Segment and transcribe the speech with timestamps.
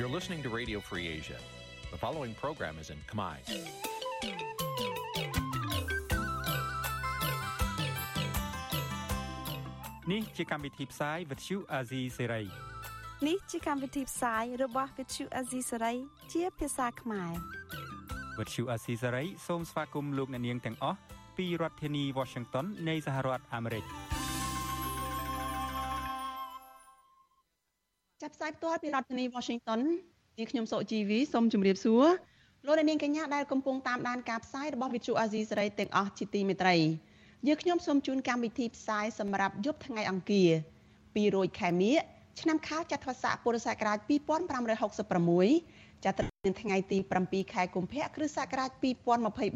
[0.00, 1.36] You're listening to Radio Free Asia.
[1.90, 3.36] The following program is in Khmer.
[10.12, 12.44] នេះជាកម្មវិធីផ្សាយ Vuthu Azizi Serai
[13.28, 15.96] នេះជាកម្មវិធីផ្សាយរបស់ Vuthu Azizi Serai
[16.32, 17.32] ជាភាសាខ្មែរ
[18.38, 20.98] Vuthu Azizi Serai សូមស្វាគមន៍លោកអ្នកនាងទាំងអស់
[21.36, 23.86] ពីរដ្ឋធានី Washington នៃសហរដ្ឋអាមេរិក។
[28.40, 29.80] ផ្សាយផ្ទាល់ពីរដ្ឋធានី Washington
[30.38, 32.04] នាងខ្ញុំសុជីវីសូមជម្រាបសួរ
[32.66, 36.76] លោកនាងកញ្ញាដែលកំពុងតាមដានការផ្សាយរបស់ Vithu Azizi សេរីទាំងអស់ជាទីមេត្រី
[37.46, 40.50] យើងខ្ញុំសូមជូនកម្មវិធីផ្សាយសម្រាប់យប់ថ្ងៃអង្គារ
[41.04, 41.96] 200ខែមិញ
[42.40, 43.98] ឆ្នាំខាលចត្វាស័កពុរសករាជ
[45.20, 48.70] 2566ចាប់ត្រឹមថ្ងៃទី7ខែកុម្ភៈគ្រិស្តសករាជ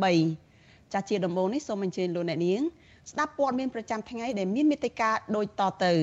[0.04, 2.60] 2023ចាស់ជាដំបូងនេះសូមអញ្ជើញលោកអ្នកនាង
[3.10, 5.94] ស្ដាប់ព័ត៌មានប្រចាំថ្ងៃដែលមានមេត្តាដូចតទៅ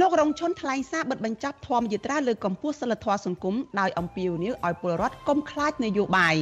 [0.00, 6.36] លោករងឈុនថ្លែងសារបិទបញ្ចប់ធម្មយាត្រាលើកកម្ពស់សិលធម៌សង្គមដោយអំពាវនាវឲ្យពលរដ្ឋកុំខ្លាចនយោបាយ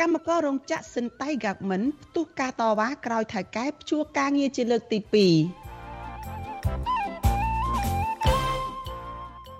[0.00, 5.08] កម្មកររោងចក្រសិនតៃហ្គាមិនផ្ទុះការតវ៉ាក្រោយថៅកែព្យួរការងារជាលើកទី2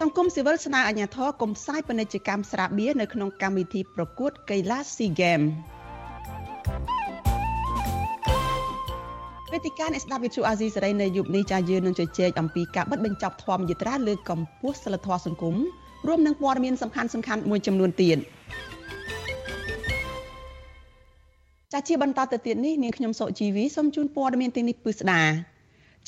[0.01, 5.51] សង្គមស៊ីវិលស្នើអាជ្ញាធរកុំផ្សាយពាណិជ្ជកម្មស្រាបៀរនៅក្នុងកម្មវិធីប្រកួតកីឡា SEA Games
[9.57, 15.55] វេទិកាអ្នកស្ដាប់វិទ្យុអាស៊ីសេរីនៅយប់នេះចាយើងនឹងជជែកអំពីការបិទបញ្ចប់ធម្មយាត្រាលើកកម្ពស់សិលធម៌សង្គម
[16.07, 18.19] រួមនឹងព័ត៌មានសំខាន់សំខាន់មួយចំនួនទៀត
[21.73, 25.23] ចាជាបន្តទៅទៀតនេះនាងខ្ញុំសុជីវីសូមជូនព័ត៌មានទាំងនេះពិស្ដា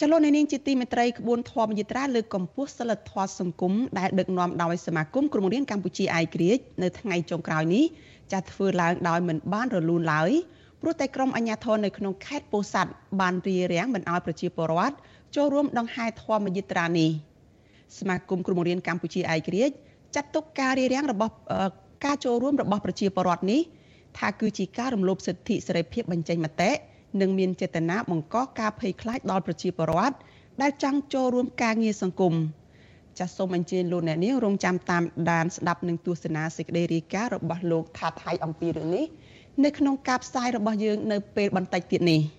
[0.00, 7.84] ចលនានាងជាទីមេត្រីក្បួនធម្មយាត្រាលើកកម្ពស់សិលធម៌សង្គមដែលដឹកនាំដោយសមាគមគ្រូបង្រៀនកម្ពុជាឯករាជ្យនៅថ្ងៃចុងក្រោយនេះ
[8.32, 10.32] ចាធ្វើឡើងដោយមិនបានរលូនឡើយ
[10.80, 12.90] ព្រោះតែក្រុមអាជ្ញាធរនៅក្នុងខេត្តពោធិ៍សាត់
[13.20, 14.94] បានរារាំងមិនឲ្យប្រជាពលរដ្ឋ
[15.36, 17.10] ចូលរួមដង្ហែធម្មយាត្រានេះ
[17.98, 19.74] សមាគមគ្រូបង្រៀនកម្ពុជាឯករាជ្យ
[20.14, 21.32] ចាត់ទុកការរារាំងរបស់
[22.04, 23.60] ការចូលរួមរបស់ប្រជាពលរដ្ឋនេះ
[24.18, 26.70] ថាគឺជាការរំលោភសិទ្ធិសេរីភាពបញ្ចេញមតិ
[27.20, 30.16] និងមានចេតនាបង្កការភ័យខ្លាចដល់ប្រជាពលរដ្ឋ
[30.62, 32.34] ដែលចង់ចូលរួមការងារសង្គម
[33.18, 39.06] ចាសសូមអញ្ជើញលោកអ្នកនាងរងចាំតាមដានស្ដាប់នឹងទស្សនាសេចក្តីរាយការណ៍របស់លោកថាថៃអំពីរឿងនេះ
[39.64, 42.20] នៅក្នុងការផ្សាយរបស់យើងនៅពេលបន្តិចទៀតនេះ។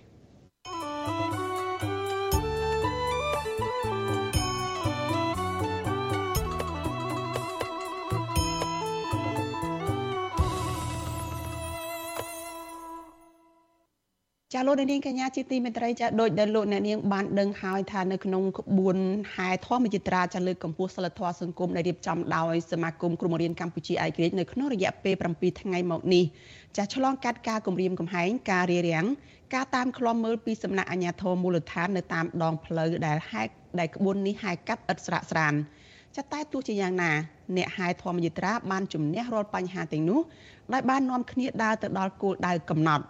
[14.54, 18.96] ចាលោកនាងកញ្ញាជាទីមេត្រីចាដូចដែលលោកអ្នកនាងបានដឹងហើយថានៅក្នុងក្បួន
[19.34, 26.24] ហែធម្មយាត្រាចាលើកកម្ពស់សិលធម៌សង្គមដែលរៀបចំដោយសមាគមគ្រូបង្រៀនកម្ពុជាឯករាជ្យនៅក្នុងរយៈពេល7ថ្ងៃមកនេះ
[26.76, 29.06] ចាឆ្លងកាត់ការគម្រាមកំហែងការរារាំង
[29.54, 35.54] ការតាមឃ្លាំមើលពីសំណាក់អាជ្ញាធរមូលដ្ឋាននៅតាមដងផ្លូវដែលហែកដែលក្បួននេះហែកកាត់ឥតស្រាកស្រាន
[36.16, 37.12] ចាតែទោះជាយ៉ាងណា
[37.56, 40.20] អ្នកហែធម្មយាត្រាបានជំនះរាល់បញ្ហាទាំងនោះ
[40.72, 43.06] ដោយបាននាំគ្នាដើរទៅដល់គោលដៅកំណត់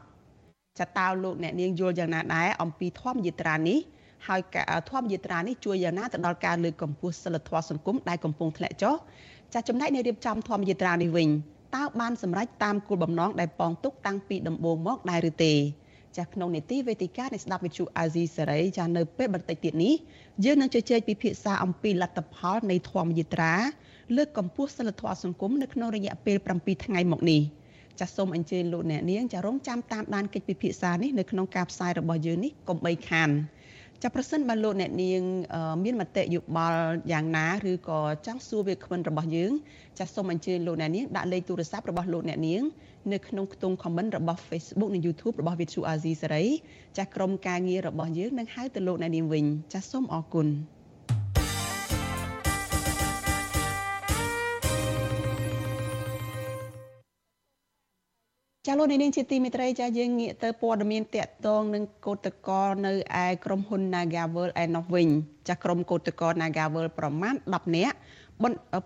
[0.78, 3.78] ចតើលោកអ្នកនាងយល់យ៉ាងណាដែរអំពីធម្មយាត្រានេះ
[4.28, 4.40] ហើយ
[4.90, 8.94] ធម្មយាត្រានេះជួយយ៉ាងណាទៅដល់ការលើកកម្ពស់សិលធម៌សង្គមដែលកំពុងធ្លាក់ចុះ
[9.54, 11.28] ចាចំណែកនៃរៀបចំធម្មយាត្រានេះវិញ
[11.76, 15.54] តើបានសម្រេចតាមគោលបំណងដែលប៉ងទុកតាំងពីដំបូងមកដែរឬទេ
[16.18, 19.94] ចាក្នុងនេតិវេទិកានៃស្ដាប់វិទ្យុអាស៊ីសេរីចានៅពេលបន្តិចទៀតនេះ
[20.44, 23.54] យើងនឹងជជែកពិភាក្សាអំពីលទ្ធផលនៃធម្មយាត្រា
[24.16, 27.42] លើកកម្ពស់សិលធម៌សង្គមនៅក្នុងរយៈពេល7ថ្ងៃមកនេះ។
[28.00, 33.30] ចាសសូមអញ្ជើញលោកអ្នកនាងចារងចាំតាមដានកិច្ចពិភាក្សានេះនៅក្នុងការផ្សាយរបស់យើងនេះកុំបីខាន
[34.02, 35.22] ចាប្រសិនបើលោកអ្នកនាង
[35.84, 36.80] មានមតិយោបល់
[37.12, 39.52] យ៉ាងណាឬក៏ចង់សួរវាគ្មិនរបស់យើង
[39.98, 42.62] ចាសសូមអញ្ជើញលោកអ្នកនាងដាក់លេខទូរស័ព្ទរបស់លោកអ្នកនាង
[43.12, 46.44] នៅក្នុងខ្ទង់ comment របស់ Facebook និង YouTube របស់ Vithu Azizi សេរី
[46.96, 50.48] ចាសក្រុមការងាររបស់យើងនឹងហៅទៅលោកអ្នកនាងវិញចាសសូមអរគុណ
[58.66, 62.92] ចាលោកនាងជាទីមេត្រីចាយើងងាកទៅព័ត៌មានតកតងនឹងកោតកលនៅ
[63.24, 65.08] ឯក្រុមហ៊ុន Nagavel ឯណោះវិញ
[65.48, 67.96] ចាក្រុមកោតកល Nagavel ប្រមាណ10នាក់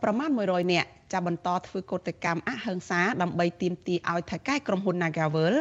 [0.03, 5.55] ប្រមាណ100នាក់ចាបន្តធ្វើកោតកម្មអហិង្សាដើម្បីទាមទារឲ្យថៅកែក្រុមហ៊ុន Nagavel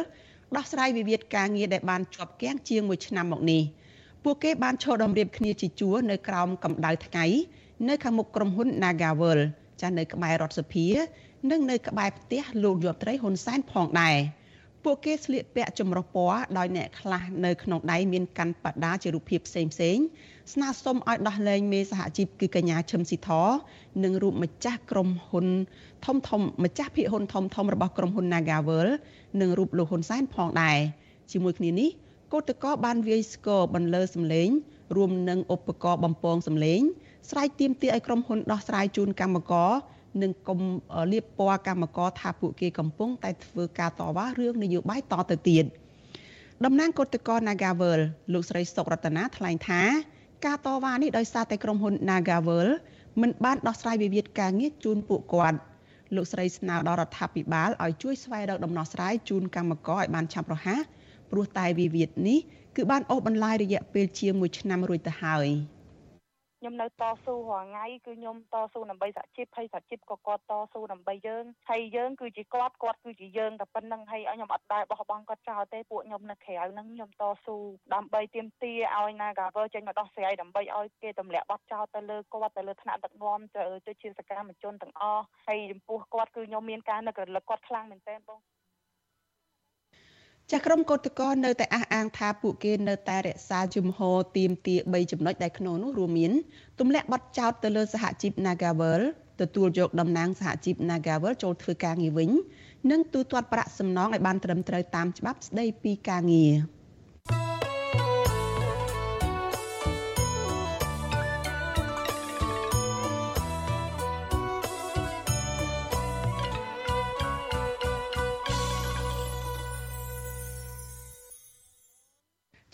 [0.56, 3.62] ដោះស្រាយវិវាទការងារដែលបានជាប់គាំងជាង1ឆ្នាំមកនេះ
[4.24, 7.24] ពួកគេបានឈរដំរៀបគ្នាជាជួរនៅក្រោមកម្ដៅថ្ងៃ
[7.88, 9.40] នៅខាងមុខក្រុមហ៊ុន Nagavel
[9.82, 10.86] ចានៅក្បែររដ្ឋសភា
[11.50, 14.16] និងនៅក្បែរផ្ទះលោកយប់ត្រីហ៊ុនសែនផងដែរ
[14.84, 19.96] ពួកគេស្លៀកពាក់ចម្រុះពណ៌ដោយអ្នកខ្លះនៅក្នុងដៃមានកាន់បដាជារូបភាពផ្សេងផ្សេង
[20.52, 23.30] ស្នើសុំឲ្យដោះលែងមេសហជីពគឺកញ្ញាឈឹមស៊ីធ
[24.04, 25.46] និងរូបម្ចាស់ក្រុមហ៊ុន
[26.04, 28.88] ធំធំម្ចាស់ភាគហ៊ុនធំធំរបស់ក្រុមហ៊ុន Nagavel
[29.40, 30.78] និងរូបលោកហ៊ុនសែនផងដែរ
[31.32, 31.90] ជាមួយគ្នានេះ
[32.32, 34.48] កោតកោបានវាយស្គរបន្លឺសម្លេង
[34.96, 36.80] រួមនឹងឧបករណ៍បំពងសម្លេង
[37.30, 39.72] ស្រែកទាមទារឲ្យក្រុមហ៊ុនដោះស្រាយជូនកម្មករ
[40.22, 40.60] និងកុំ
[41.12, 45.64] លៀបពណ៌កម្មករថាពួកគេកំពុងតែធ្វើការតវ៉ារឿងនយោបាយតទៅទៀត
[46.64, 48.00] តំណាងគឧតកោ Nagavel
[48.32, 49.82] លោកស្រីសុករតនាថ្លែងថា
[50.46, 52.68] ការតវ៉ានេះដោយសារតែក្រុមហ៊ុន Nagavel
[53.20, 55.58] មិនបានដោះស្រាយវិវាទការងារជូនពួកគាត់
[56.16, 60.80] លោកស្រីស្នើដល់រដ្ឋាភិបាលឲ្យជួយស្វែងរកដំណោះស្រាយជូនកម្មករឲ្យបានឆាប់រហ័ស
[61.30, 62.38] ព្រោះតែវិវាទនេះ
[62.76, 65.48] គឺបានអូសបន្លាយរយៈពេលជាង1ឆ្នាំរួចទៅហើយ។
[66.64, 77.56] ខ្ញុំនៅតស៊ូរាល់ថ្ងៃគឺខ្ញុំតស៊ូដើម្បីសហជីពហើយសហជីពក៏គាត់តស៊ូដើម្បីយើងហើយយើងគឺជាគាត់គាត់គឺជាយើងតែប៉ុណ្្នឹងហើយខ្ញុំអត់ដែរបោះបង់គាត់ចោលទេពួកខ្ញុំនៅក្រៅហ្នឹងខ្ញុំតស៊ូ
[77.94, 83.40] ដើម្បីទាមទារឲ្យ Nagavel ចេញមកដោះស្រាយដើម្បីឲ្យគេទម្លាក់បទចោលទៅលើគាត់ទៅលើថ្នាក់ដឹកនាំ
[83.86, 88.40] ទៅជាសកម្មជនទាំងអស់ហើយចំពោះគាត់គឺខ្ញុំមានការនឹករលឹកគាត់ខ្លាំងមែនទែនបង
[90.50, 96.32] ចាស់ក្រុមកោតក្រនៅតែអះអាងថាពួកគេនៅតែរក្សាជំហរទៀមទា3ចំណុចដែលក្នុងនោះរួមមាន
[96.78, 99.00] ទម្លាក់បទចោទទៅលើសហជីព Nagavel
[99.40, 102.30] ទទួលយកតំណែងសហជីព Nagavel ចូលធ្វើការងារវិញ
[102.90, 106.54] និងទូទាត់ប្រាក់សំណងឲ្យបានត្រឹមត្រូវតាមច្បាប់ស្តីពីការងារ។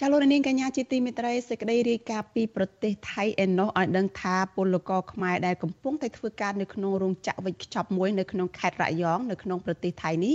[0.02, 10.34] ចាលោកនាងកញ្ញាជាទីមេត្រីសេចក្តីរាយការណ៍ពីប្រទេសថៃឯណោះឲ្យដឹងថាពលករខ្មែរដែលកំពុងតែធ្វើការនៅក្នុងរោងចក្រវេចខ្ចប់មួយនៅក្នុងខេត្តរយងនៅក្នុងប្រទេសថៃនេះ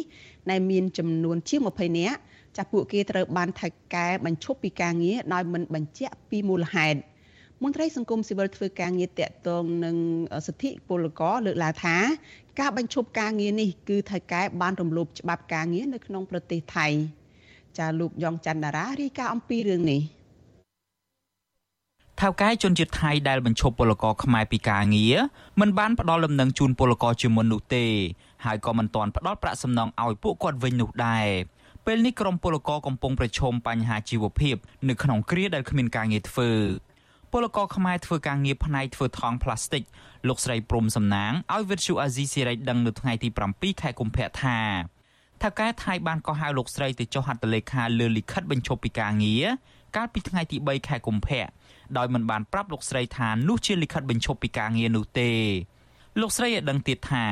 [0.50, 2.20] ដែលមានចំនួនជាង20នាក់
[2.58, 7.00] ចាពួកគេត្រូវបានថៃកែបញ្ឈប់ពីការងារដោយមិនបញ្ជាក់ពីមូលហេតុ
[7.64, 9.96] មន្ត្រីសង្គមស៊ីវិលធ្វើការងារតាក់ទងនឹង
[10.48, 11.98] សិទ្ធិពលករលើកឡើងថា
[12.60, 16.90] ការបញ្ឈប់ការងារនេះគឺថៃកែបានរំលោភច្បាប់ការងារនៅក្នុងប្រទេសថៃ។
[17.80, 20.02] ចាលោកយ៉ងច័ន្ទតារារាយការណ៍អំពីរឿងនេះ
[22.22, 25.16] ថៅកែជនជាតិថៃដែលបញ្ឈប់ពលករខ្មែរពីការងារ
[25.60, 27.86] មិនបានផ្ដល់លំនឹងជូនពលករជាមុននោះទេ
[28.46, 31.28] ហើយក៏មិនទាន់ផ្ដល់ប្រាក់សំណងឲ្យពួកគាត់វិញនោះដែរ
[31.86, 34.56] ពេលនេះក្រុមពលករកំពុងប្រឈមបញ្ហាជីវភាព
[34.90, 36.52] នៅក្នុងគ្រាដែលគ្មានការងារធ្វើ
[37.32, 39.84] ពលករខ្មែរធ្វើការងារផ្នែកធ្វើថង់ផ្លាស្ទិក
[40.28, 44.58] លោកស្រីព្រំសំណាងឲ្យវិទ្យុអាស៊ីសេរីដឹងនៅថ្ងៃទី7ខែកុម្ភៈថា
[45.42, 49.46] ថៅកែថៃបានកោះហៅលោកស្រីទៅចុះហត្ថលេខាលើលិខិតបញ្ឈប់ពីការងារ
[49.96, 51.46] កាលពីថ្ងៃទី3ខែកុម្ភៈ
[51.98, 55.32] ដោយមិនបានប្រាប់លោកស្រីថានោះជាលិខិតបញ្ឈប់ពីការងារនោះទេ
[56.22, 57.26] លោកស្រីឲ្យដឹងទៀតថា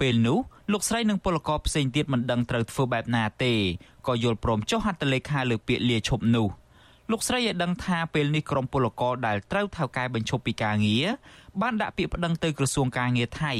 [0.00, 0.38] ពេលនោះ
[0.72, 3.54] លោកស្រីនិងពលករផ្សេងទៀតមិនដឹងត្រូវធ្វើបែបណាទេ
[4.06, 6.48] ក៏យល់ព្រមចុះហត្ថលេខាលើពាក្យលាឈប់នោះ
[7.10, 11.06] លោកស្រីឲ្យដឹងថាពេលនេះក្រមពលករដែលត្រូវថៅកែបញ្ឈប់ពីការងារ
[11.62, 13.52] បានដាក់ពាក្យប្តឹងទៅក្រសួងការងារថៃ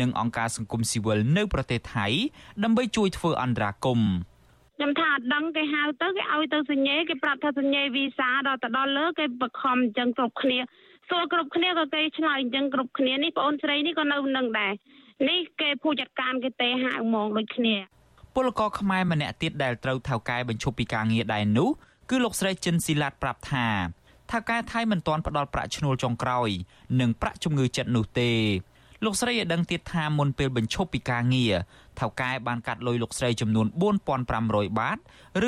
[0.00, 2.06] និងអង្គការសង្គមស៊ីវិលនៅប្រទេសថៃ
[2.64, 4.12] ដើម្បីជួយធ្វើអន្តរាគមន៍
[4.76, 10.58] ខ្ញុំថាអត់ដឹងគេហៅទៅគេឲ្យទៅសញ្ញេគេប្រាប់ថាសញ្ញេវីសាដល់ទៅដល់លើគេបខំអញ្ចឹងគ្រប់គ្នា
[11.08, 14.72] សួរគ្រប់គ្នាក៏គេឆ្លើយអញ្ចឹងគ្រប់គ្នានេះបងអូនស្រីនេះក៏នៅនឹងដែរ
[15.28, 17.76] នេះគេผู้ចាត់ការគេទេហៅហ្មងដូចគ្នា
[18.34, 21.68] ពលករខ្មែរម្នាក់ទៀតដែលត្រូវថៅកែបញ្ឈប់ពីការងារដែរនោះ
[22.10, 23.66] គឺលោកស្រីចិនស៊ីឡាតប្រាប់ថា
[24.32, 26.48] ថាការថៃមិនទាន់ផ្ដល់ប្រាក់ឈ្នួលចុងក្រោយ
[27.00, 28.30] និងប្រាក់ជំងឺចិត្តនោះទេ
[29.04, 31.54] លោកស្រីឲ្យដឹងទៀតថាមុនពេលបញ្ឈប់ពីការងារ
[32.00, 33.66] ថៅកែបានកាត់លុយលោកស្រីចំនួន
[34.22, 34.98] 4500បាត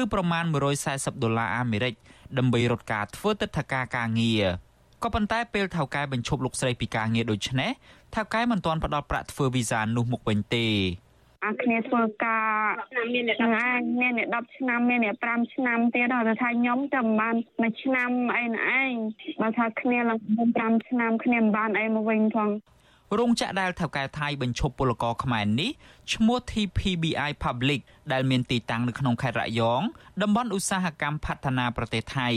[0.01, 0.45] ឬប្រមាណ
[0.85, 1.95] 140ដុល្លារអាមេរិក
[2.39, 4.45] ដើម្បីរត់ការធ្វើទឹកធការការងារ
[5.03, 7.71] ក៏ប៉ុន្តែពេលថៅកែបញ្ឈប់លោកស្រីពីការងារដូចនេះ
[8.15, 10.67] ថៅកែមិនទាន់ផ្ដល់ប្រាក់ធ្វើវីសានោះមកវិញទេ
[11.47, 12.51] អាគ្នាធ្វើការ
[13.15, 18.93] មានអ្នកឯងមានអ្នក10ឆ្នាំមានអ្នក5ឆ្នាំទៀតដល់ថាខ្ញុំតែមិនបានមួយឆ្នាំអីណឯង
[19.41, 20.19] បើថាគ្នាឡើង
[20.81, 22.51] 5ឆ្នាំគ្នាមិនបានអីមកវិញផង
[23.19, 25.71] រោងចក្រដែលថៅកែថៃបញ្ឈប់ពលករខ្មែរនេះ
[26.13, 27.81] ឈ្មោះ TPBI Public
[28.13, 29.81] ដែលមានទីតាំងនៅក្នុងខេត្តរយង
[30.23, 32.29] តំបន់ឧស្សាហកម្មផฒនាប្រទេសថៃ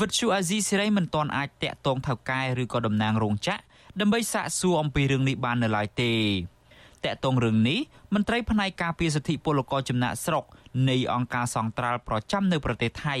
[0.00, 3.60] វិទ្យុអាស៊ីសេរីមិនទាន់អាចតាក់ទងថៅកែឬក៏តំណាងរោងចក្រ
[4.00, 6.12] ដើម្បីសាកសួរអំពីរឿងនេះបាននៅឡើយទេ
[7.06, 7.78] តកតងរឿងនេះ
[8.14, 10.44] មន្ត្រីផ្នែកការពារសិទ្ធិពលករចំណាក់ស្រុក
[10.88, 13.16] នៃអង្គការសង្ត្រាល់ប្រចាំនៅប្រទេសថៃ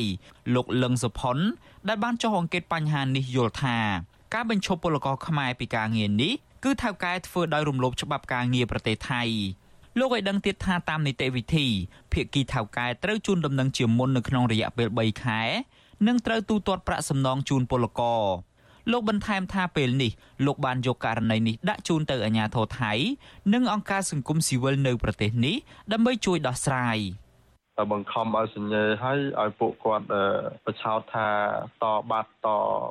[0.54, 1.38] លោកលឹងសុផុន
[1.88, 3.78] ដែលបានចុះអង្កេតបញ្ហានេះយល់ថា
[4.34, 6.32] ការបញ្ឈប់ពលករខ្មែរពីការងារនេះ
[6.64, 9.22] គឺថៅកែធ្វើដោយរំលោភច្បាប់ការងារប្រទេសថៃ
[9.98, 11.66] លោកឲ្យដឹងទៀតថាតាមនីតិវិធី
[12.12, 15.40] ភាគីថៅកែត្រូវជូនដំណឹងជាមុននៅក្នុងរយៈពេល3ខែ
[16.06, 18.22] និងត្រូវទូទាត់ប្រាក់សំណងជូនពលករ
[18.90, 20.12] លោកបន្ថែមថាពេលនេះ
[20.46, 22.92] លោកបានយកករណីនេះដាក់ជូនទៅអាជ្ញាធរថៃ
[23.52, 25.56] និងអង្គការសង្គមស៊ីវិលនៅប្រទេសនេះ
[25.92, 26.98] ដើម្បីជួយដោះស្រាយ
[27.91, 30.05] បង្ខំឲ្យសញ្ញេឲ្យឲ្យពួកគាត់
[30.65, 31.27] ប្រឆោតថា
[31.83, 32.47] តបាត់ត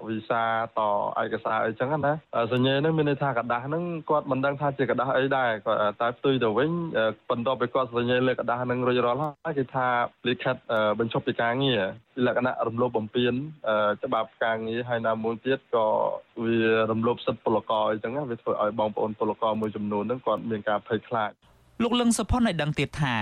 [0.08, 0.42] វីសា
[0.78, 0.80] ត
[1.22, 2.12] ឯកសារអីចឹងណា
[2.52, 6.70] សញ្ញេហ្នឹងមានន័យថាกระดาษហ្នឹងគាត់មិនដឹងថាជាกระดาษអីដែរគាត់តែផ្ទុយទៅវិញ
[7.30, 9.86] បន្ទាប់ពីគាត់សញ្ញេលើกระดาษហ្នឹងរួចរាល់ហើយគេថា
[10.28, 10.56] លិខិត
[10.98, 11.80] បញ្ឈប់ពីការងារ
[12.26, 13.34] លក្ខណៈរំលោភបំពាន
[14.04, 15.86] ច្បាប់ការងារហើយណាមួយទៀតក៏
[16.42, 16.56] វា
[16.90, 21.32] រំលោភសិទ្ធិពលករអីចឹងវាធ្វើឲ្យបងប្អូនពលករមួយចំនួនហ្នឹងគាត់មានការភ័យខ្លាច
[21.83, 23.15] លោកលឹងសុផុនឲ្យដឹងទៀតថា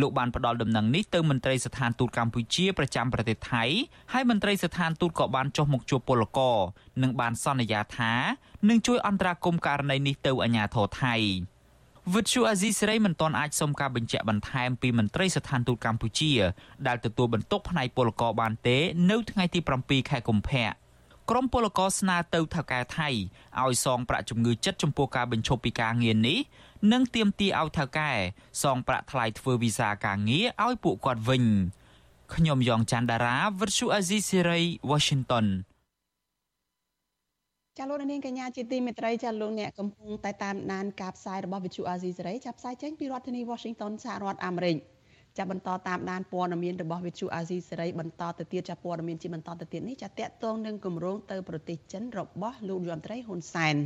[0.00, 3.64] លោកបានផ្ដល់ដំណឹងនេះទៅមន្ត្រីស្ថានទូតកម្ពុជាប្រចាំប្រទេសថៃ
[4.12, 6.56] ហើយមន្ត្រីស្ថានទូតក៏បានចុះមកជួបពលករ
[7.02, 8.12] និងបានសន្យាថា
[8.68, 11.14] នឹងជួយអន្តរាគមន៍ករណីនេះទៅអាជ្ញាធរថៃ
[12.14, 16.32] វិទ្យុអាស៊ីសេរីមិនទាន់អាចសុំការបញ្ជាក់បន្ថែមពីមន្ត្រីស្ថានទូតកម្ពុជា
[16.86, 18.78] ដែលទទួលបន្ទុកផ្នែកពលករបានទេ
[19.10, 20.66] នៅថ្ងៃទី7ខែកុម្ភៈ
[21.30, 23.08] ក្រមពលករស្នើទៅថៅកែថៃ
[23.62, 26.38] ឲ្យសងប្រាក់ជំងឺចិត្តចំពោះការបញ្ឈប់ពីការងារនេះ
[26.92, 28.10] និងទាមទារឲ្យថៅកែ
[28.62, 31.44] សងប្រាក់ថ្លៃធ្វើវីសាការងារឲ្យពួកគាត់វិញ
[32.34, 34.60] ខ្ញុំយ៉ងច័ន្ទដារាវិទ្យុអាស៊ីសេរី
[34.90, 35.46] Washington
[37.78, 44.76] ចាលោកនាងកញ្ញាជាទីមេត្រីចាលោកអ្នកកំពុងតែតាមដានការផ្សាយរបស់វិទ្យុអាស៊ីសេរីចាប់ផ្សាយចេញពីរដ្ឋធានី Washington សហរដ្ឋអាមេរិក
[45.38, 53.76] ចាបន្តតាមដានព័ត៌មានរបស់វិទ្យុអាស៊ីសេរីបន្តទៅទៀតចាព័ត៌មានជាបន្តទៅទៀតនេះចាតកតងនឹងគម្រោងទៅប្រទេសចិនរបស់លោកយមត្រីហ៊ុនសែន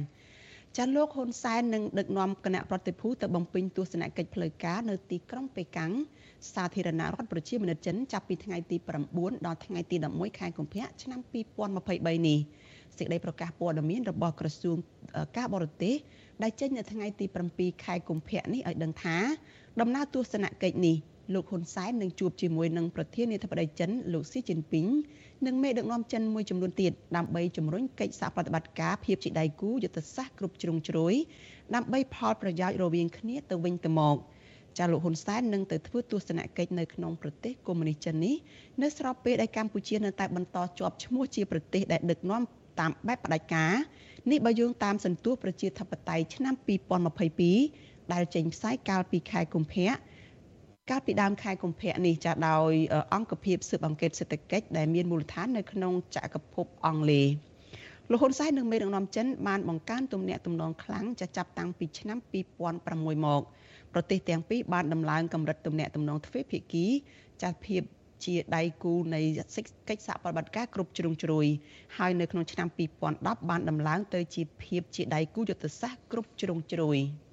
[0.76, 5.92] ចាន់លោកហ៊ុនសែននឹងដឹកនាំគណៈប្រតិភូទៅបំពេញទស្សនកិច្ចផ្លូវការនៅទីក្រុងប៉េកាំង
[6.54, 8.76] សាធារណរដ្ឋប្រជាមានិតចិនចាប់ពីថ្ងៃទី
[9.12, 11.20] 9ដល់ថ្ងៃទី11ខែកុម្ភៈឆ្នាំ
[11.68, 12.38] 2023នេះ
[12.98, 14.76] សេចក្តីប្រកាសព័ត៌មានរបស់ក្រសួង
[15.36, 15.94] ការបរទេស
[16.42, 19.16] ដែលចេញនៅថ្ងៃទី7ខែកុម្ភៈនេះឲ្យដឹងថា
[19.80, 20.96] ដំណើរទស្សនកិច្ចនេះ
[21.34, 24.86] លោកហ៊ុនសែននឹងជួបជាមួយនឹងប្រធានាធិបតីចិនលោកស៊ីជីនពីង
[25.46, 31.14] និងមេដឹកនាំចិនមួយចំនួនទៀតដើម្បីជំរុញកិច្ចសហប្រតិបត្តិការភាពជាដៃគូយុទ្ធសាស្ត្រគ្រប់ជ្រុងជ្រោយ
[31.74, 34.16] ដើម្បីផលប្រយោជន៍រវាងគ្នាទៅវិញទៅមក
[34.78, 38.36] ចាលោកហ៊ុនសែននឹងទៅធ្វើទស្សនកិច្ចនៅក្នុងប្រទេសកុម្មុយនីសចិននេះ
[38.82, 42.42] នៅស្របពេលដែលកម្ពុជានៅតែបន្តជាប់ឈ្មោះជាប្រទេសដែលដឹកនាំ
[42.80, 43.74] តាមបែបផ្ដាច់ការ
[44.30, 46.54] នេះបើយោងតាមសន្ទុះប្រជាធិបតេយ្យឆ្នាំ
[47.32, 49.90] 2022ដែលចេញផ្សាយកាលពីខែកុម្ភៈ
[50.90, 52.72] កាលពីដើមខែកុម្ភៈនេះចាដោយ
[53.14, 57.26] អង្គភាពស៊ើបអង្កេតសេដ្ឋកិច្ចដែលមានមូលដ្ឋាននៅក្នុងចក្រភពអង់គ្លេស
[58.10, 62.18] លោកហ៊ុនសែននិងមេដឹកនាំចិនបានបង្កើនទំនាក់ទំនងខ្លាំងចាចាប់តាំងពីឆ្នាំ
[62.72, 63.42] 2006មក
[63.92, 66.86] ប្រទេសទាំងពីរបានដំឡើងកម្រិតទំនាក់ទំនងទ្វេភាគី
[67.42, 67.82] ចាស់ភាព
[68.24, 69.20] ជាដៃគូនៃ
[69.88, 71.46] កិច្ចសហប្រតិបត្តិការគ្រប់ជ្រុងជ្រោយ
[71.98, 72.68] ហើយនៅក្នុងឆ្នាំ
[73.08, 76.98] 2010បានដំឡើងទៅជាភាពជាដៃគូយុទ្ធសាស្ត្រគ្រប់ជ្រុងជ្រោយ។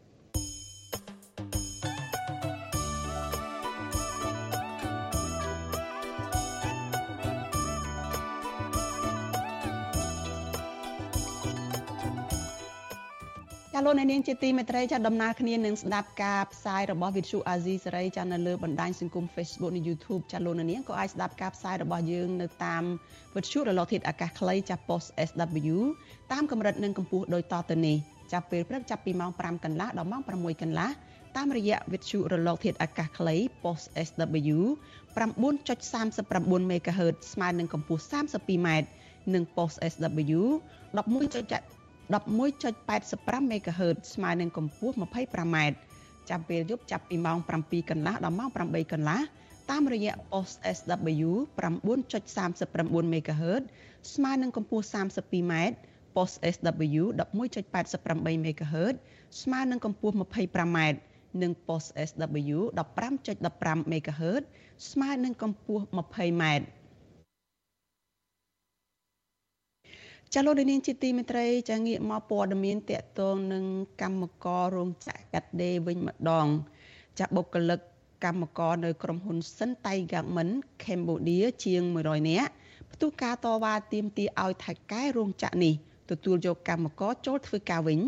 [13.88, 22.84] លោកអ្នកនាងជាទីមេត្រីចាដំណើរគ្នានឹងស្ដាប់ការផ្សាយរបស់វិទ្យុអាស៊ីសេរីចានៅលើបណ្ដាញសង្គម Facebook និង YouTube ចាលោកអ្នកនាងក៏អាចស្ដាប់ការផ្សាយរបស់យើងនៅតាម
[23.36, 25.78] វិទ្យុរលកធាតុអាកាសខ្លីចា Post SW
[26.32, 27.98] តាមកម្រិតនិងកម្ពស់ដូចតទៅនេះ
[28.32, 30.90] ចាប់ពេលព្រឹកចាប់ពីម៉ោង5កន្លះដល់ម៉ោង6កន្លះ
[31.36, 34.58] តាមរយៈវិទ្យុរលកធាតុអាកាសខ្លី Post SW
[35.16, 38.68] 9.39 MHz ស្មើនឹងកម្ពស់ 32m
[39.34, 40.42] និង Post SW
[40.94, 45.58] 11.7 11.85 MHz ស្មើនឹងកម្ពស់ 25m
[46.30, 49.22] ចាប់ពេលយប់ចាប់ពីម៉ោង7កន្លះដល់ម៉ោង8កន្លះ
[49.72, 53.64] តាមរយៈ post SW 9.39 MHz
[54.14, 55.54] ស្មើនឹងកម្ពស់ 32m
[56.16, 58.96] post SW 11.88 MHz
[59.42, 60.78] ស្មើនឹងកម្ពស់ 25m
[61.42, 64.44] និង post SW 15.15 MHz
[64.92, 66.44] ស្មើនឹងកម្ពស់ 20m
[70.34, 73.64] ចាលោកនាងជាទីមេត្រីចាងាកមកព័ត៌មានតកតងនឹង
[74.02, 76.48] កម្មកររោងចក្រកាត់ដេរវិញម្ដង
[77.20, 77.80] ចាបុគ្គលិក
[78.24, 80.50] កម្មករនៅក្រុមហ៊ុន Sun Tigerman
[80.84, 82.52] Cambodia ជាង100នាក់
[82.92, 85.74] ផ្ទុះការតវ៉ាទាមទារឲ្យថៃកែរោងចក្រនេះ
[86.12, 88.00] ទទួលយកកម្មករចូលធ្វើការវិញ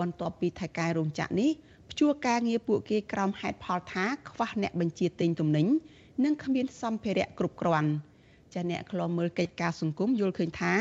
[0.00, 1.50] បន្ទាប់ពីថៃកែរោងចក្រនេះ
[1.90, 5.66] ព្យួរការងារពួកគេក្រោមហេតុផលថាខ្វះអ្នកបញ្ជាទិញទំនិញ
[6.24, 7.90] និងគ្មានសម្ភារៈគ្រប់គ្រាន់
[8.54, 10.74] ចាអ្នកខ្លំមើលកិច្ចការសង្គមយល់ឃើញថា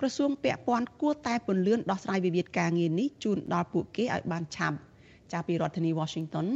[0.00, 4.76] ក្រសួងពាក់ព័ន្ធគួរតែពន្លឿនដោះស្រាយវិវាទការងារនេះជូនដល់ពួកគេឲ្យបានឆាប់
[5.32, 6.46] ចាប់ពីរដ្ឋធានី Washington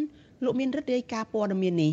[0.44, 1.90] លោកមានរដ្ឋរាយការណ៍ព័ត៌មាននេ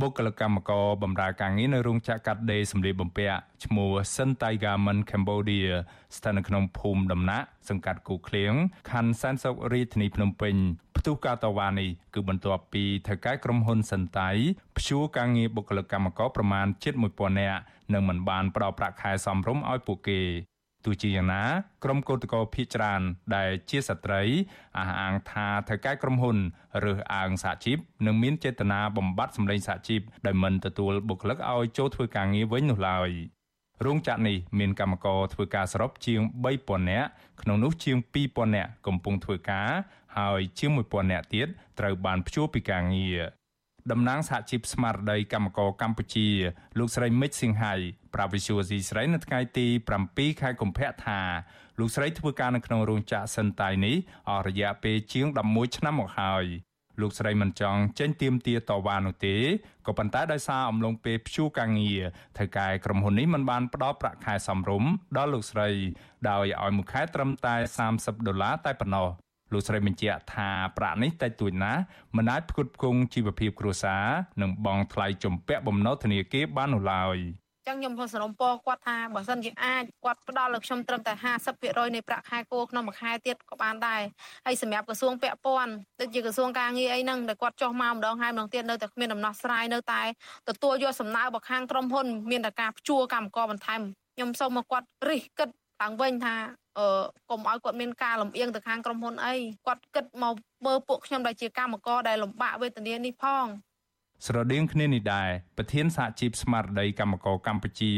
[0.00, 5.70] បុគ្គលិកកម្មករបម្រើការងារនៅរោងចក្រកាត់ដេរសម្លៀកបំពាក់ឈ្មោះ Sun Tigerman Cambodia
[6.16, 8.52] ស្ថិតនៅក្នុងភូមិដំណាក់សង្កាត់គូក្លៀង
[8.90, 10.54] ខណ្ឌសែនសុខរាជធានីភ្នំពេញ
[10.96, 14.30] ផ្ទុះការតវ៉ានេះគឺបន្ទាប់ពីថៅកែក្រុមហ៊ុនសិនតៃ
[14.76, 17.60] ព្យួរការងារបុគ្គលិកកម្មករប្រមាណជិត1000នាក់
[17.92, 20.20] និងមិនបានផ្ដល់ប្រាក់ខែសមរម្យឲ្យពួកគេ
[20.84, 21.44] ទោះជាយ៉ាងណា
[21.84, 23.02] ក្រុមកោតក្រភៀចច្រើន
[23.36, 24.22] ដែលជាស្ត្រី
[24.78, 26.36] អះអាងថាថៅកែក្រុមហ៊ុន
[26.84, 33.10] រើសអើងសហជីពនិងមានចេតនាបំបត្តិសម្លេងសហជីពដោយមិនទទួលបុគ្គលិកឲ្យចូលធ្វើការងារវិញនោះឡើយ
[33.84, 36.20] រោងចក្រនេះមានកម្មករធ្វើការសរុបជាង
[36.56, 37.08] 3000នាក់
[37.42, 37.96] ក្នុងនោះជាង
[38.26, 39.68] 2000នាក់កំពុងធ្វើការ
[40.18, 41.48] ហើយជាង1000នាក់ទៀត
[41.78, 43.20] ត្រូវបានព្យួរពីការងារ
[43.90, 46.28] តំណាងសហជីពស្មារតីកម្មករកម្ពុជា
[46.78, 47.74] លោកស្រីមិចសៀងហៃ
[48.14, 49.66] ប្រាវិសុវស៊ីស្រីនៅថ្ងៃទី
[50.04, 51.20] 7ខែកុម្ភៈថា
[51.78, 53.96] លោកស្រីធ្វើការនៅក្នុងរោងចក្រសិនតៃនេះ
[54.28, 56.44] អស់រយៈពេលជាង11ឆ្នាំមកហើយ
[57.00, 59.36] លោកស្រីមិនចង់ចេញទៀមទាតវ៉ានោះទេ
[59.86, 62.02] ក៏ប៉ុន្តែដោយសារអំឡុងពេលព្យួរការងារ
[62.38, 65.68] ថៅកែក្រុមហ៊ុននេះមិនបានផ្ដល់ប្រាក់ខែសមរម្យដល់លោកស្រី
[66.30, 67.54] ដោយឲ្យមួយខែត្រឹមតែ
[67.92, 69.08] 30ដុល្លារតែប៉ុណ្ណោះ
[69.52, 71.82] លោកស្រីបញ្ជាក់ថាប្រាក់នេះតិចតួចណាស់
[72.16, 74.04] មិនអាចផ្គត់ផ្គង់ជីវភាពគ្រួសារ
[74.42, 77.18] និងបង់ថ្លៃជំពាក់បំណុលធនាគារបាននោះឡើយ
[77.68, 81.12] ចឹងខ្ញុំសរំពរគាត់ថាបើសិនជាអាចគាត់ផ្ដល់ឲ្យខ្ញុំត្រឹមតែ
[81.54, 84.02] 50%នៃប្រាក់ខែគោក្នុងមួយខែទៀតក៏បានដែរ
[84.46, 90.02] ហើយសម្រាប់ក្រសួងពាក់ព័ន្ធដូចជាក្រសួងការងារអីហ្នឹងដែលគាត់ចុះមកម្ដងហើយម្ដងទៀតនៅតែគ្មានដំណោះស្រាយនៅតែ
[90.48, 93.80] ទទួលយកសំណើរបស់ខាងក្រុមហ៊ុនមានតែការព្យួរកម្មករបន្ថែម
[94.14, 95.48] ខ្ញុំសូមមកគាត់រិះគិត
[95.82, 96.34] ឡើងវិញថា
[96.78, 96.88] អឺ
[97.30, 99.34] កុំឲ្យគាត់មានការលំអៀងទៅខាងក្រុមហ៊ុនអី
[99.66, 100.34] គាត់គិតមក
[100.66, 103.46] មើលពួកខ្ញុំដែលជាកម្មករដែលលំបាកវេទនានេះផង
[104.26, 107.92] ស្រដៀងគ្នានេះដែរប្រធានសហជីពស្មារតីកម្មករកម្ពុជា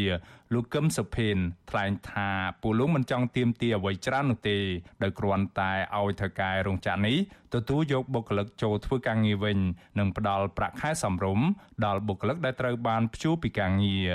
[0.52, 1.37] លោកកឹមសុភេន
[1.71, 2.31] ថ្លែងថា
[2.62, 4.59] ពួកលោកមិនចង់ទៀមទាអ្វីច្រើននោះទេ
[5.02, 7.16] ដោយគ្រាន់តែឲ្យថៅកែរោងចក្រនេះ
[7.54, 9.59] ទទួលយកបុគ្គលិកចូលធ្វើការងារវិញ
[9.99, 11.47] និងផ្ដល់ប្រាក់ខែសមរម្យ
[11.85, 14.11] ដល់បុគ្គលិកដែលត្រូវបានព្យួរពីការងារ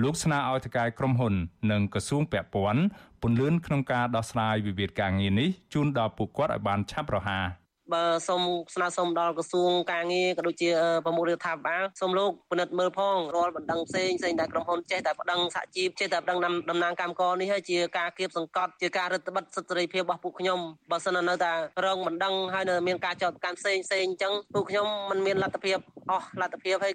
[0.00, 1.34] លោកស្នើឲ្យថៅកែក្រុមហ៊ុន
[1.72, 2.82] និងក្រសួងពាក់ព័ន្ធ
[3.22, 7.44] ពន្លឿនក្នុងការដោះស្រាយវិវាទការងារនេះជូនដល់ពួកគាត់ឲ្យបានឆាប់រហ័ស
[7.92, 8.42] បើសូម
[8.74, 10.70] ស្នើសុំដល់ក្រសួងការងារក៏ដូចជា
[11.04, 16.38] ប្រមុខរដ្ឋាភិបាលសូមលោកពិនិត្យមើលផងរាល់បណ្ដឹងផ្សេងផ្សេងដែលក្រុមហ៊ុនចេះតែបណ្ដឹងសហជីពចេះតែបណ្ដឹង
[16.70, 20.58] តំណាងកម្មករនេះហើយជាការគៀបសង្កត់ជាការរឹតបន្តឹងសិទ្ធិសេរីភាពរបស់ពួកខ្ញុំ
[20.90, 21.52] បើសិននៅតែ
[21.84, 25.78] រងបណ្ដឹងហើយនៅមានការចោទប្រកាន់ផ្សេងផ្សេងអញ្ចឹងពួកខ្ញុំមិនមានលទ្ធភាព
[26.10, 26.94] អស់លទ្ធភាពហើយ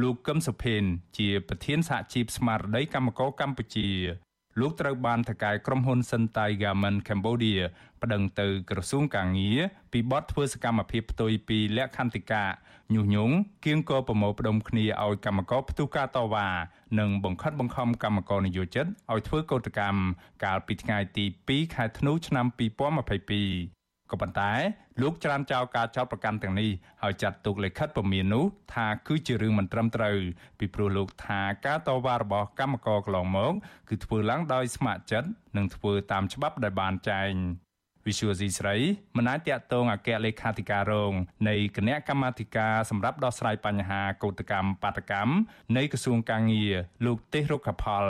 [0.00, 0.82] លោកកឹមសុភេន
[1.18, 3.90] ជាប្រធានសហជីពស្មារតីកម្មករកម្ពុជា
[4.60, 7.60] លោកត្រូវបានថកែក្រុមហ៊ុន Sentai Garment Cambodia
[8.02, 9.58] ប្តឹងទៅក្រសួងកាងារ
[9.92, 12.44] ពីបទធ្វើសកម្មភាពផ្ទុយពីលក្ខន្តិកា
[12.94, 16.48] ញុះញង់គៀងគរប្រមូលផ្ដុំគ្នាឲ្យកម្មករផ្ទុះការតវ៉ា
[16.98, 20.00] និងបង្ខិតបង្ខំកម្មករនយោជិតឲ្យធ្វើកោតកម្ម
[20.44, 23.81] កាលពីថ្ងៃទី2ខែធ្នូឆ្នាំ2022
[24.12, 24.52] ក៏ប៉ុន្តែ
[25.00, 26.70] លោកច្រានចោលការចោទប្រកាន់ទាំងនេះ
[27.02, 28.44] ហើយចាត់ទុកលិខិតពមៀននោះ
[28.74, 30.18] ថាគឺជារឿងមិនត្រឹមត្រូវ
[30.58, 33.52] ពីព្រោះលោកថាការតវ៉ារបស់កម្មករកន្លងមក
[33.88, 37.32] គឺធ្វើឡើងដោយស្ម័គ្រចិត្តនិងធ្វើតាមច្បាប់ដែលបានចែង
[38.06, 38.76] វិសុវស៊ីស្រី
[39.16, 41.12] មិនអាចតាក់ទងអគ្គលេខាធិការរង
[41.48, 45.34] នៃគណៈកម្មាធិការសម្រាប់ដោះស្រាយបញ្ហាកោតកម្មបាតកម្ម
[45.76, 46.74] នៃក្រសួងកាងារ
[47.06, 48.06] លោកទេស រុក្ខផល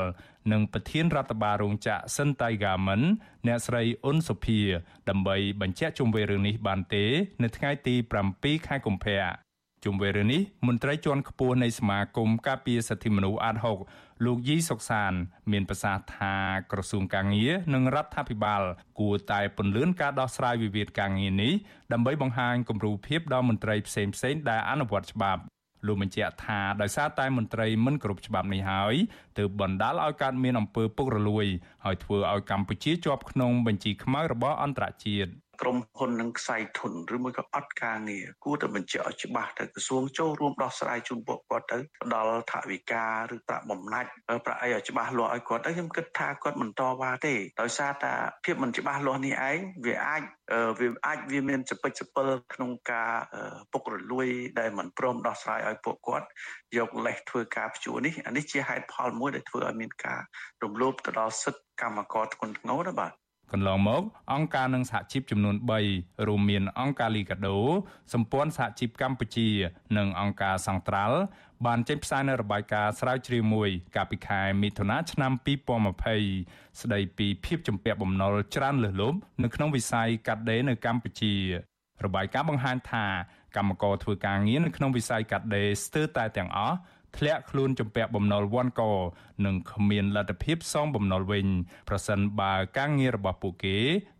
[0.53, 3.07] និងប្រធានរដ្ឋបាលរោងចក្រ Sentai Garment
[3.47, 4.61] អ្នកស្រីអ៊ុនសុភា
[5.09, 7.05] ដើម្បីបញ្ជាក់ជុំវិញរឿងនេះបានទេ
[7.43, 7.95] នៅថ្ងៃទី
[8.31, 9.52] 7ខែកុម្ភៈ
[9.85, 13.57] ជុំវិញរឿងនេះមន្ត្រីជាន់ខ្ពស់នៃសមាគមការពារសិទ្ធិមនុស្សអាត
[13.91, 15.13] 6លោកយីសុកសាន
[15.53, 16.35] មានប្រសាសន៍ថា
[16.73, 18.63] ក្រសួងកាងារនិងរដ្ឋាភិបាល
[18.99, 21.53] គួរតែពន្លឿនការដោះស្រាយវិវាទការងារនេះ
[21.93, 25.43] ដើម្បីបង្ហាញគំរូភាពដល់មន្ត្រីផ្សេងៗដែលអនុវត្តច្បាប់
[25.87, 28.95] លោកបញ្ជាក់ថាដោយសារតែមន្ត្រីមិនគ្រប់ច្បាប់នេះហើយ
[29.39, 31.47] ទើបបណ្ដាលឲ្យកើតមានអំពើពុករលួយ
[31.85, 44.11] ហើយធ្វើឲ្យកម្ពុជាជាប់ក្នុងបញ្ជីខ្មៅរបស់អន្តរជាតិ ក្រុមហ៊ុននឹងខ្សែធនឬមួយក៏អត់ការងារគួរតែបញ្ជាក់ឲ្យច្បាស់ទៅក្រសួងចូលរួមដោះស្រាយជូនពួកគាត់ទៅផ្ដល់ថវិកាឬប្រាក់បំណាច់
[44.47, 48.13] ប្រាក់អីឲ្យច្បាស់លាស់ឲ្យគាត់ទៅខ្ញុំគិតថាគាត់មិនតវ៉ាទេដោយសារតែ
[48.45, 50.23] ភាពមិនច្បាស់លាស់នេះឯងវាអាច
[50.81, 53.13] វាអាចវាមានចពិចចពិលក្នុងការ
[53.73, 54.27] ពុករលួយ
[54.59, 56.27] ដែលមិនព្រមដោះស្រាយឲ្យពួកគាត់
[56.79, 60.21] យកលេសធ្វើការព្យួរនេះអានេះជាហេតុផលមួយដែលធ្វើឲ្យមានការ
[60.63, 63.13] រំលោភទៅដល់សិទ្ធិកម្មករធ្ងន់ធ្ងរណាបាទ
[63.53, 64.03] កន្លងមក
[64.33, 65.57] អង្គការនិងសហជីពចំនួន
[65.91, 67.59] 3រួមមានអង្គការលីកាដូ
[68.13, 69.49] សម្ព័ន្ធសហជីពកម្ពុជា
[69.97, 71.19] និងអង្គការសង្ត្រាល់
[71.67, 75.33] បានចេញផ្សាយនៅរបាយការណ៍ស្រាវជ្រាវមួយ កាលពីខែមិថុនាឆ្នាំ
[76.07, 81.35] 2020ស្ដីពីភាពជំពាក់បំណុលច្រើនលើសលប់នៅក្នុងវិស័យកាត់ដេរនៅកម្ពុជា
[82.05, 83.07] របាយការណ៍បង្ហាញថា
[83.57, 86.77] កម្មករធ្វើការងារនៅក្នុងវិស័យកាត់ដេរស្ទើរតែទាំងអស់
[87.17, 88.83] ធ្លាក់ខ្លួនជំពាក់បំណុលវ័នក
[89.45, 91.47] និងគ្មានលទ្ធភាពសងបំណុលវិញ
[91.89, 93.77] ប្រសិនបើការងាររបស់ពួកគេ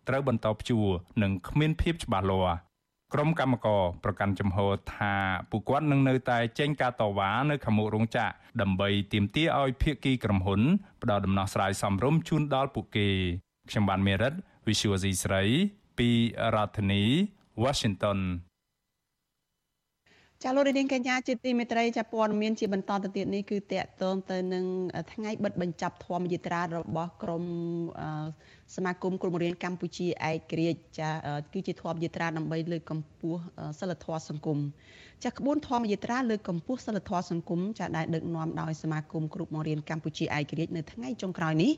[0.09, 0.89] ត្រូវបន្តព្យួរ
[1.23, 2.57] និងគ្មានភាពច្បាស់លាស់
[3.15, 5.15] ក្រុមកម្មករប្រកាន់ជំហរថា
[5.51, 10.61] ពួកគាត់នឹងនៅតែចេញការតវ៉ានៅខាងមុខរោងចក្រដើម្បីទាមទារឲ្យភាគីក្រុមហ៊ុន
[11.03, 13.09] ផ្ដល់ដំណោះស្រាយសមរម្យជូនដល់ពួកគេ
[13.71, 14.35] ខ្ញុំបានមេរិត
[14.67, 15.43] Visual C ស្រី
[15.99, 16.11] ពី
[16.55, 17.03] រដ្ឋធានី
[17.65, 18.19] Washington
[20.45, 24.65] ចាលោកនាងកញ្ញាជាទីមេត្រីចាព័ត៌មានជាបន្តទៅទៀតនេះគឺតកតងទៅនឹង
[25.13, 27.45] ថ្ងៃបិទបញ្ចប់ធម្មយាត្រារបស់ក្រម
[28.77, 31.11] សមាគមគ្រូបង្រៀនកម្ពុជាឯករាជ្យចា
[31.53, 33.41] គឺជាធម្មយាត្រាដើម្បីលើកកម្ពស់
[33.81, 34.59] សិលធម៌សង្គម
[35.25, 41.73] ចាក្បួនធម្មយាត្រាលើកកម្ពស់សិលធម៌សង្គមចាដែលដឹកនាំដោយសមាគមគ្រូបង្រៀនកម្ពុជាឯករាជ្យនៅថ្ងៃចុងក្រោយនេះ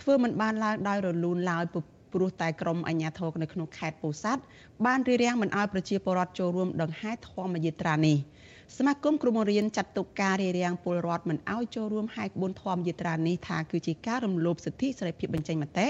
[0.00, 4.42] ធ្វើមិនបានឡើងដោយរលូនឡើយព្រោះតែក្រមអាជ្ញាធរនៅក្នុងខេត្តពោធិ៍សាត់
[4.86, 8.16] បានរារាំងមិនឲ្យប្រជាពលរដ្ឋចូលរួមដង្ហែធម្មយាត្រានេះ
[8.76, 15.86] សមាគមគ្រូបង្រៀនចាត់ទុកការរារាំងពលរដ្ឋមិនឲ្យចូលរួមហែកក្បួនធម្មយាត្រានេះថាគឺជាការរំលោភសិទ្ធិសេរីភាពបញ្ចេញមតិ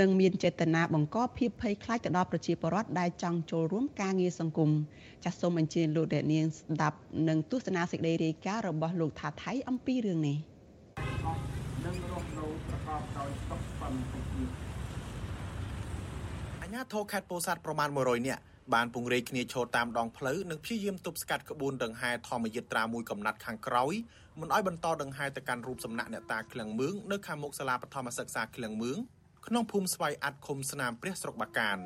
[0.00, 4.70] និងមានចេតនាបង្កភាពភ័យខ្លាចទៅដល់ប្រជាពលរដ្ឋដែលចង់ចូលរួមការងារសង្គម
[5.24, 6.96] ចាសសូមអញ្ជើញលោកអ្នកនាងស្ដាប់
[7.28, 10.36] និងទស្សនាសេចក្តីរាយការណ៍របស់លោកថាថៃអំពីរឿងនេះ
[11.84, 14.21] នឹងរស់នៅប្រកបដោយសុខសន្តិ
[16.82, 18.42] ភាពជ្ញាធរខេត្តពោធិ៍សាត់ប្រមាណ100នាក់
[18.74, 23.94] បានពង្រាយគ្នាឈរតាមដងផ្លូវនិងព្យាយាមទប់ស្កាត់ក្បួនដង្ហែធម្មយាត្រាមួយកំណាត់ខាងក្រោយ
[24.40, 28.98] មិនឲ្យបន្តដង្ហែទៅកាន់រូបសំណាក់អ្នកតាឃ្លាំងមឿងនៅខាងមុខសាលាបឋមសិក្សាឃ្លាំងមឿង
[29.46, 31.78] ក្នុងភូមិស្វាយអាត់ឃុំស្នាមព្រះស្រុកបាកាន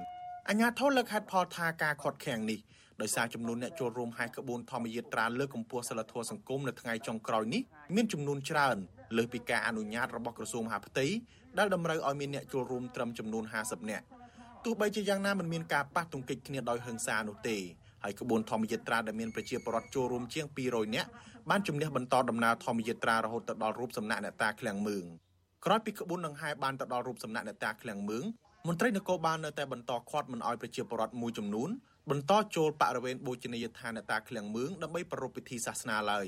[0.48, 2.58] អាជ្ញាធរលើកហេតុផលថាការខាត់ខាំងនេះ
[3.00, 7.62] ដោយសារចំនួនអ្នកចូលរួមហែកក្បួនធម្មយាត្រាលើកកម្ពស់សិលធម៌សង្គមនៅថ្ងៃចុងក្រោយនេះ
[7.94, 8.76] មានចំនួនច្រើន
[9.16, 11.06] លើសពីការអនុញ្ញាតរបស់ក្រសួងមហាផ្ទៃ
[11.58, 14.04] ដែលតម្រូវឲ្យមានអ្នកចូលរួមត្រឹមចំនួន50នាក់
[14.68, 17.56] ទោះបីជាយ៉ាងណាមិនមានការប៉ះទង្គិចគ្នាដោយហិង្សានោះទេ
[18.04, 21.08] ហើយក្បួនធម្មយាត្រាដែលមានប្រជាពលរដ្ឋចូលរួមជាង200នាក់
[21.50, 25.04] បានជំនះបន្តដំណើរធម្មយាត្រារហូតទៅដល់រូបសំណាក់អ្នកតាឃ្លាំងមឿង
[25.64, 28.24] ក្រោយពីក្បួនដង្ហែបានទៅដល់រូបសំណាក់អ្នកតាឃ្លាំងមឿង
[28.66, 31.70] មន្ត្រីនគរបាលនៅតែបន្តឃាត់មិនអោយប្រជាពលរដ្ឋមួយចំនួន
[32.10, 36.26] បន្តចូលបរិវេណបូជនីយដ្ឋានអ្នកតាឃ្លាំងមឿងដើម្បីប្រារព្ធពិធីសាសនាឡើយ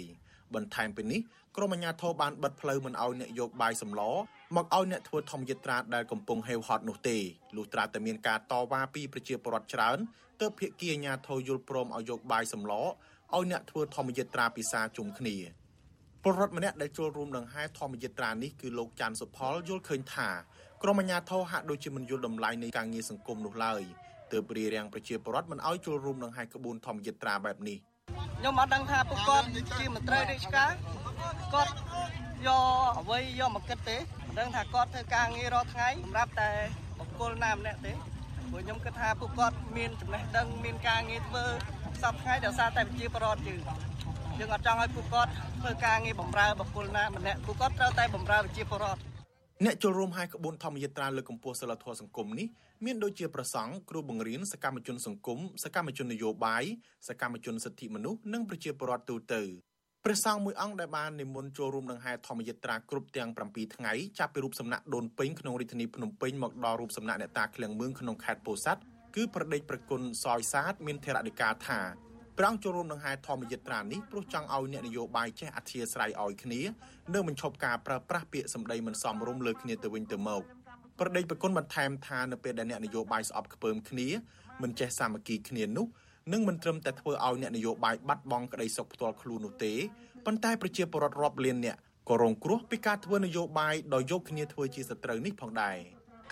[0.55, 1.21] បន្ថែមពីនេះ
[1.57, 4.03] ក្រមអាជ្ញាធរបានបិទផ្លូវមិនអោយអ្នកយកបាយសម្ល
[4.57, 7.17] មកឲ្យអ្នកធ្វើធម្មយាត្រាដែលកំពុងហេវហត់នោះទេ
[7.57, 9.99] លុះត្រាតែមានការតវ៉ាពីប្រជាពលរដ្ឋច្រើន
[10.41, 12.89] ទើបភាគីអាជ្ញាធរយល់ព្រមឲ្យយកបាយសម្លឲ្យ
[13.51, 15.37] អ្នកធ្វើធម្មយាត្រាពិសាជុំគ្នា
[16.23, 20.29] ពលរដ្ឋម្នាក់ដែលចូលរួមដង្ហែធម្មយាត្រានេះគឺលោកច័ន្ទសុផលយល់ឃើញថា
[20.83, 23.83] ក្រមអាជ្ញាធរហាក់ដូចជាមិនយល់តម្លៃនៃការងារសង្គមនោះឡើយ
[24.33, 27.79] ទើបរារាំងប្រជាពលរដ្ឋមិនឲ្យចូលរួមដង្ហែក្បួនធម្មយាត្រាបែបនេះ
[28.39, 29.47] ខ្ញុំអត់ដឹងថាពួកគាត់
[29.79, 30.71] ជាមន្ត្រីរាជការ
[31.55, 31.73] គាត់
[32.47, 32.63] យក
[33.01, 36.51] អ្វីយកមកគិតទេ មិនដឹងថាគាត់ធ្វើការងាររាល់ថ្ងៃសម្រាប់តែ
[36.99, 37.93] បុគ្គលណាម្នាក់ទេ
[38.51, 41.45] ព្រោះខ្ញុំគិតថាពួកគាត់មានចំណេះដឹងមានការងារធ្វើ
[42.03, 43.61] សពថ្ងៃដោយសារតែវិជាបរដ្ឋយើង
[44.39, 49.01] យើងអត់ចង់ឲ្យពួកគាត់ធ្វើការងារបម្រើបុគ្គលណាម្នាក់ពួកគាត់ត្រូវតែបម្រើវិជាបរដ្ឋ
[49.65, 52.47] អ្នកចូលរួមហែកក្បួនធម្មយាត្រាលើកកម្ពស់សិលធម៌សង្គមនេះ
[52.85, 56.65] មានដូចជាប្រសង់គ្រូបង្រៀនសកម្មជនសង្គមសកម្មជននយោបាយ
[57.09, 59.43] សកម្មជនសិទ្ធិមនុស្សនិងប្រជាពលរដ្ឋទូទៅ
[60.05, 68.81] ព្រះសង្ឃមួយអង្គដែលបាននិមន្តចូលរួមនឹងហែធម្មយាត្រាគ្រប់ទាំង7ថ្ងៃចាប់ពីរូបសំណាក់ដូនពេញក្នុងរាជធានីភ្នំពេញមកដល់រូបសំណាក់អ្នកតាឃ្លាំងមឿងក្នុងខេត្តពោធិ៍សាត់
[69.17, 71.81] គឺប្រដេចប្រគុណសយសាទមានធរណិកាថា
[72.37, 76.61] ព្រះអង្គចូលរួមនឹងហែធម្មយាត្រានេះព្រោះចង់ឲ្យអ្នកនយោបាយចេះអធិស្ឋានឲ្យគ្នា
[77.15, 80.43] និងបញ្ឈប់ការប្រើប្រាស់ពាក្យសម្ដីមិនសមរម្យលើគ្នាទៅវិញទៅមក
[80.99, 84.09] ប្រដេចប្រគុណបន្ថែមថានៅពេលដែលអ្នកនយោបាយស្អប់ខ្ពើមគ្នា
[84.63, 85.87] មិនចេះសាមគ្គីគ្នានោះ
[86.33, 89.73] នឹងមិនត្រឹមតែធ្វើឲ្យអ្នកនយោបាយបាត់បង់ក្តីសុខផ្ទាល់ខ្លួននោះទេ
[90.27, 91.77] ប៉ុន្តែប្រជាពលរដ្ឋរាប់លានអ្នក
[92.09, 95.79] ក៏រងគ្រោះពីការធ្វើនយោបាយដោយយកគ្នាធ្វើជាសត្រូវនេះផងដែរ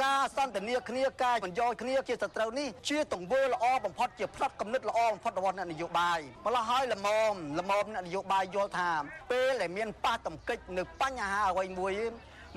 [0.04, 8.90] ការសន្ទនាគ្នាការបញ្យោគ្នាជាសត្រូវនេះជាទង្វើល្អបំផុតជាផ្នត់កំណត់ល្អបំផុតរបស់អ្នកនយោបាយម្ល៉េះហើយល្មមល្មមអ្នកនយោបាយយល់ថា
[9.30, 11.92] ពេលដែលមានប៉ះទង្គិចនៅបញ្ហាអ្វីមួយ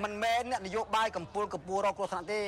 [0.04, 2.44] មិនមែនអ្នកនយោបាយកម្ពុជាកម្ពុជារកគ្រោះថ្នាក់ទេ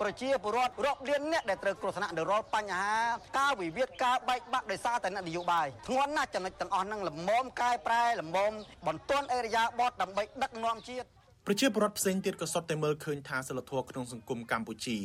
[0.00, 2.96] ប្រជាពលរដ្ឋរាប់លានអ្នកដែលត្រូវគ្រោះថ្នាក់នៅរាល់បញ្ហា
[3.38, 8.52] ការវិវាទការបែកបាក់ដោយសារតែអ្នកនយោបាយធ្ងន់ណាស់ចំណុចទាំងអស់ហ្នឹងល្មមកែប្រែល្មម
[8.86, 11.06] បន្ទន់អេរយាបតដើម្បីដឹកនាំជាតិ
[11.46, 14.98] ប្រជាពលរដ្ឋផ្សេងទៀតក៏សុទ្ធតែមើលឃើញថាសិលធម៌ក្នុងសង្គមកម្ពុជា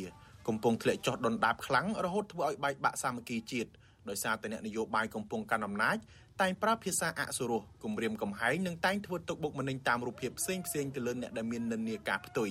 [0.48, 3.70] កំពុងធ្លាក់ចុះដុនដាបខ្លាំងរហូតធ្វើឲ្យបែកបាក់សាមគ្គីជាតិ
[4.08, 5.96] ដោយសារតែអ្នកនយោបាយកំពុងកាន់អំណាច
[6.42, 12.50] តែងប្រើភាសាអសុរោះគំរាមកំហែងនិងតែងធ្វើទុកបុកម្នេញតាមរូបភាពផ្សេងផ្សេងទៅលើអ្នកដែលមាននិន្នាការផ្ទុយ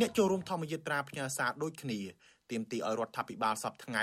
[0.00, 1.98] អ្នកចូលរួមធម្មយាត្រាផ្ញើសារដូចគ្នា
[2.50, 4.02] ទាមទារឲ្យរដ្ឋាភិបាលសពថ្ងៃ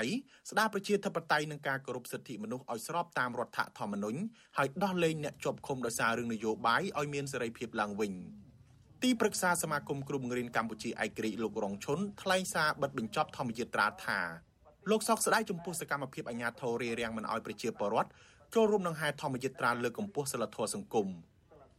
[0.50, 4.18] ស្ដារប្រជាធិបតេយ្យនិងការគោរពសិទ្ធិមនុស្សឲ្យស្របតាមរដ្ឋធម្មនុញ្ញ
[4.56, 8.12] ហើយដោះលែងអ្នកជាប់ឃុំដោយសាររឿងនយោបាយឲ្យមានសេរីភាពឡើងវិញ
[9.02, 14.20] ទីប្រឹក្សាសមាគមគ្រូបង្រៀនកម្ពុជាឯករាជ្យលោករងឈុនថ្លែងសារបិទបញ្ចប់ធម្មយាត្រាថា
[14.90, 18.10] លោកសោកស្ដាយចំពោះសកម្មភាពអាញាធររារាំងមិនឲ្យប្រជាពលរដ្ឋ
[18.54, 21.08] ចូលរួមនឹងហែធម្មយាត្រាលើកកម្ពស់សិលធម៌សង្គម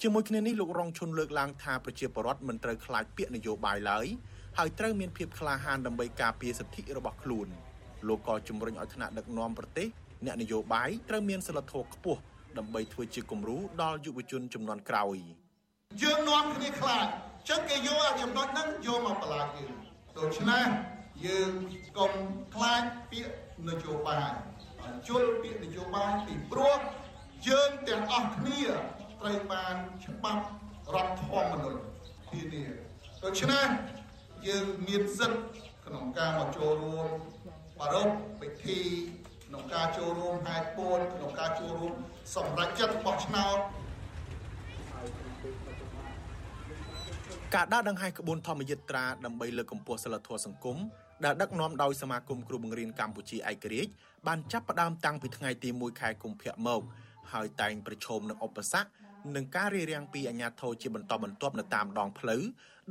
[0.02, 4.06] ជាមួយគ្នានេះលោករងឈុនលើកឡើងថាប្រជាពលរដ្ឋមិនត្រូវខ្លាចពាក្យនយោបាយឡើយ
[4.58, 7.48] ហើយត្រូវមានភាពក្លាហានដើម្បីការពារសិទ្ធិរបស់ខ្លួន
[8.08, 9.88] លោកក៏ជំរុញឲ្យថ្នាក់ដឹកនាំប្រទេស
[10.26, 12.20] អ្នកនយោបាយត្រូវមានសិលធម៌ខ្ពស់
[12.58, 15.18] ដើម្បីធ្វើជាគំរូដល់យុវជនចំនួនក្រោយ
[16.02, 17.06] យើងនាំគ្នាខ្លាច
[17.50, 19.72] ចឹងគេយកចំណុចហ្នឹងយកមកបន្លាចយើង
[20.18, 20.66] ដូច្នេះ
[21.26, 21.52] យើង
[21.98, 22.14] កុំ
[22.56, 23.34] ខ្លាចពាក្យ
[23.68, 24.32] នយោបាយ
[25.08, 26.78] ជុលពាក្យនយោបាយពីព្រោះ
[27.48, 28.62] យើងទាំងអស់គ្នា
[29.22, 30.44] ត្រូវបានច្បាប់
[30.96, 31.80] រដ្ឋធម្មនុញ្ញ
[32.32, 32.66] ធានា
[33.24, 33.68] ដូច្នេះ
[34.48, 35.42] យើងមានសិទ្ធិ
[35.86, 37.08] ក្នុងការមកចូលរួម
[37.80, 38.80] ប្រារព្ធពិធី
[39.48, 41.94] ក្នុងការចូលរួមហែកពូនក្នុងការចូលរួម
[42.36, 43.58] សម្រេចចិត្តបោះឆ្នោត
[47.56, 50.78] ការដាក់ដង្ហែក្បួនធម្មយិត្រាដើម្បីលើកកម្ពស់សិលធម៌សង្គម
[51.26, 53.92] ដែលដឹកនាំដោយសមាគមគ្រូបង្រៀនកម្ពុជាឯករាជ្យ
[54.28, 56.82] បានចាប់ផ្ដើមតាំងពីថ្ងៃទី1ខែកុម្ភៈមក
[57.34, 58.90] ហើយតែងប្រឈមនឹងឧបសគ្គ
[59.36, 62.42] និងការរារាំងពីអាជ្ញាធរជាបន្តបន្ទាប់នៅតាមដងផ្លូវ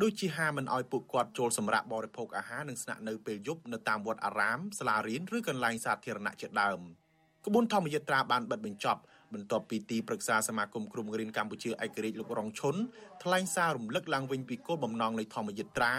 [0.03, 6.81] ដូចជាហាមិនអោយពួកគាត់ចូលសម្រាប់បរិភោគអាហារនិងស្នាក់នៅពេលយប់នៅតាមវត្តអារាមសាលារៀនឬកន្លែងសាធារណៈជាដើម
[7.47, 9.01] ក្បួនធម្មយត្រាបានបិទបញ្ចប់
[9.35, 12.77] បន្ទាប់ពីទីប្រឹក្សាសមាគមគ្រូបង្រៀនកម្ពុជាឯករាជ្យលោករងឈុន
[13.23, 15.93] ថ្លែងសាររំលឹកឡើងវិញពីគោលបំណងនៃធម្មយត្រា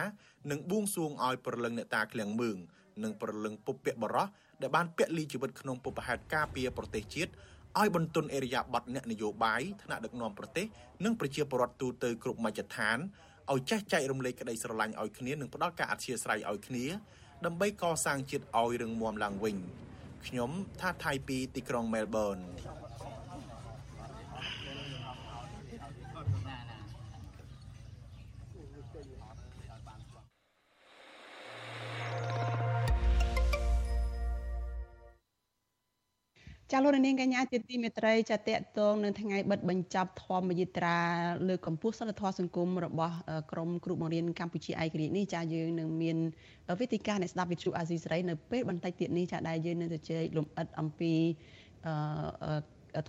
[0.51, 2.57] និងបួងសួងឲ្យប្រលឹងអ្នកតាឃ្លាំងមឿង
[3.03, 4.27] និងប្រលឹងពុព្វបរោះ
[4.61, 7.31] ដែលបានពលីជីវិតក្នុងពុបហេតុការពារប្រទេសជាតិ
[7.79, 10.65] ឲ្យបន្ទន់អេរយាប័តអ្នកនយោបាយថ្នាក់ដឹកនាំប្រទេស
[11.05, 12.97] និងប្រជាពលរដ្ឋទូទៅគ្រប់មជ្ឈដ្ឋាន
[13.53, 16.85] ឲ្យចេះចែករំលែកក្តីស្រឡាញ់ឲ្យគ្នានិងផ្ដល់ការអធិស្ឋានឲ្យគ្នា
[17.45, 19.55] ដើម្បីកសាងជាតិឲ្យរឹងមាំឡើងវិញ
[20.27, 22.37] ខ្ញុំថាថៃពីទីក្រុងមែលប៊ន
[36.71, 40.97] ចាលោកនាងកញ្ញាជាទីមេត្រីចាតកតងនឹងថ្ងៃបិទបញ្ចប់ធម្មយិត្រា
[41.47, 43.15] លើកកម្ពស់សិលធម៌សង្គមរបស់
[43.51, 46.17] ក្រមគ្រូបង្រៀនកម្ពុជាឯករាជ្យនេះចាយើងនឹងមាន
[46.79, 51.13] វេទិកាអ្នកស្ដាប់វិទ្យុអាស៊ីសេរីនៅពេលបន្តិចទៀតនេះចាដែលយើងនឹងជជែកលំអិតអំពី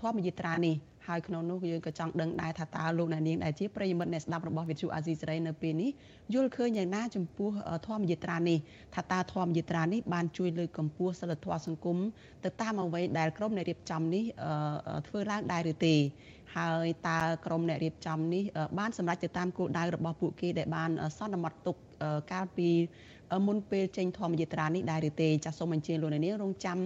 [0.01, 0.77] ធម្មយិត្រានេះ
[1.09, 5.90] ហើយក្នុងនោះយើងក៏ចង់ដឹងដែរថាតើលោកអ្នកនាងដែលជាប្រិយមិត្តអ្នកស្ដាប់របស់វិទ្យុអាស៊ីសេរីនៅពេលនេះ
[6.35, 7.51] យល់ឃើញយ៉ាងណាចំពោះ
[7.87, 8.59] ធម្មយិត្រានេះ
[8.94, 11.98] ថាតើធម្មយិត្រានេះបានជួយលើកកម្ពស់សិលធម៌សង្គម
[12.44, 14.24] ទៅតាមអ្វីដែលក្រុមអ្នករៀបចំនេះ
[15.09, 15.94] ធ្វើឡើងដែរឬទេ
[16.57, 18.44] ហើយតើក្រុមអ្នករៀបចំនេះ
[18.79, 21.77] បានសម្រេចទៅតាមគោលដៅរបស់ពួកគេដែលបានសន្មត់ទុក
[22.33, 22.71] កាលពី
[23.47, 26.79] មុនពេលចេញធម្មយាត្រានេះដែរឬទេចាសសូមអញ្ជើញលោកនាងរងចាំ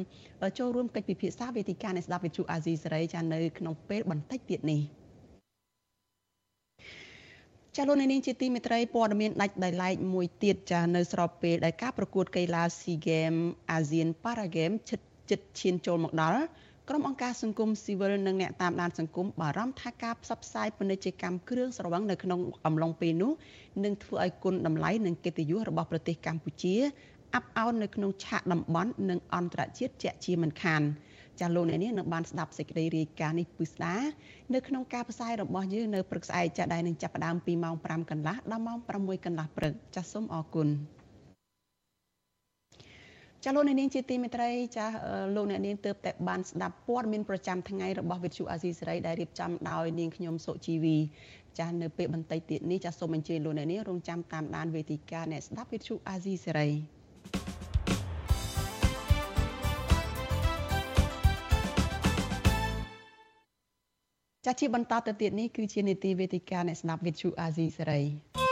[0.58, 4.80] ចូលរួមកិច្ចពិភាក្សាវេទិកានៃស្ដាប់វិទ្យុអាស៊ីសេរីចានៅក្នុងពេលបន្តិចទៀតនេះ
[7.76, 13.42] ចាលោកនាងជាទីមេត្រីព័ត៌មានដាច់ដោយឡែកមួយទៀតចានៅស្របពេលដែលការប្រកួតកីឡា SEA Games
[13.76, 16.42] ASEAN Para Games ជិតជិតឈានចូលមកដល់
[16.88, 23.32] ក្រុមអង្គការសង្គមស៊ីវិលនិងអ្នកតាមដានសង្គមបារម្ភថាការផ្សព្វផ្សាយពាណិជ្ជកម្មគ្រឿងស្រវឹងនៅក្នុងអំឡុងពេលនោះ
[23.84, 26.74] នឹងធ្វើឲ្យគុណតម្លៃនិងកិត្តិយសរបស់ប្រទេសកម្ពុជា
[27.34, 30.82] អាប់អោននៅក្នុងឆាកតំបន់និងអន្តរជាតិជាក់ជាមិនខាន
[31.40, 33.96] ចាលោកអ្នកនាងនឹងបានស្ដាប់សេចក្តីរាយការណ៍នេះពិស្ដា
[34.54, 40.68] នៅក្នុងការផ្សាយរបស់យើងនៅព្រឹកស្អែកចាដែលនឹងចាប់ផ្ដើមពីម៉ោង5កន្លះដល់ម៉ោង6កន្លះព្រឹកចាសូមអរគុណ
[43.44, 44.86] ចាលោកអ្នកនាងជាទីមេត្រីចា
[45.36, 50.96] លោកអ្នកនាងទើបតែបានស្ដាប់ព័ត៌មានប្រចាំថ្ងៃរបស់វិទ្យុអាស៊ីសេរីដែលរៀបចំដោយនាងខ្ញុំសុជីវី
[51.58, 56.68] ចានៅពេលបន្តិចទៀតនេះចាសូមអញ្ជើញលោកអ្នកនាងរងចាំតាមដានវេទិកាអ្នកស្ដាប់វិទ្យុអាស៊ីសេរី
[64.46, 68.51] ចាជាបន្តទៅទៀតនេះគឺជានីតិវេទិកាអ្នកស្ដាប់វិទ្យុអាស៊ីសេរី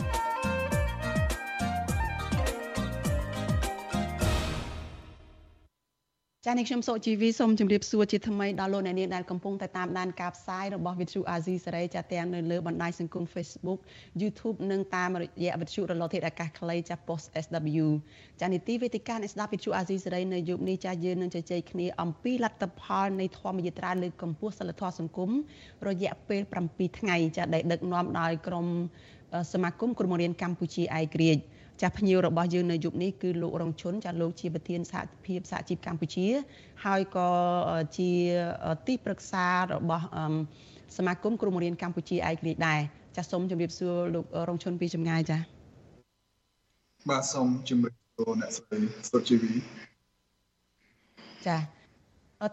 [6.51, 13.79] ចា៎នេះខ្ញុំសុជីវីសូមជម្រាបសួរជាថ្មីដល់លោកអ្នកនាងដែលកំពុងតែតាមដានការផ្សាយរបស់វិទ្យុអាស៊ីសេរីចាទាំងនៅលើបណ្ដាញសង្គម Facebook
[14.21, 17.87] YouTube និងតាមរយៈវិទ្យុរលកធាតុអាកាសខ្លីចា Post SW
[18.41, 25.29] ចានីតិវេទិកាអ្នកស្ដាប់វិទ្យុអាស៊ីសេរីនៅយប់នេះចាយើងនឹងជជែកគ្នាអំពីលទ្ធផលនៃធម្មយាត្រាលើកកម្ពស់សិលធម៌សង្គម
[25.87, 28.67] រយៈពេល7ថ្ងៃចាដែលដឹកនាំដោយក្រុម
[29.53, 31.43] សមាគមគ្រូបង្រៀនកម្ពុជាឯករាជ្យ
[31.81, 36.27] ចាស់ភ្ញៀវរបស់យើងនៅយុគនេះគឺលោករងឈុនចាស់លោកជាប្រធានសហភាពសហជីពកម្ពុជា
[36.85, 37.29] ហើយក៏
[37.97, 38.11] ជា
[38.87, 40.05] ទីប្រឹក្សារបស់
[40.97, 42.79] សមាគមគ្រូបង្រៀនកម្ពុជាឯករាជ្យដែរ
[43.15, 45.41] ចាស់សូមជម្រាបសួរលោករងឈុនពីចម្ងាយចា៎
[47.09, 48.77] បាទសូមជម្រាបសួរអ្នកស្រី
[49.09, 49.51] សុជីវី
[51.47, 51.61] ចា៎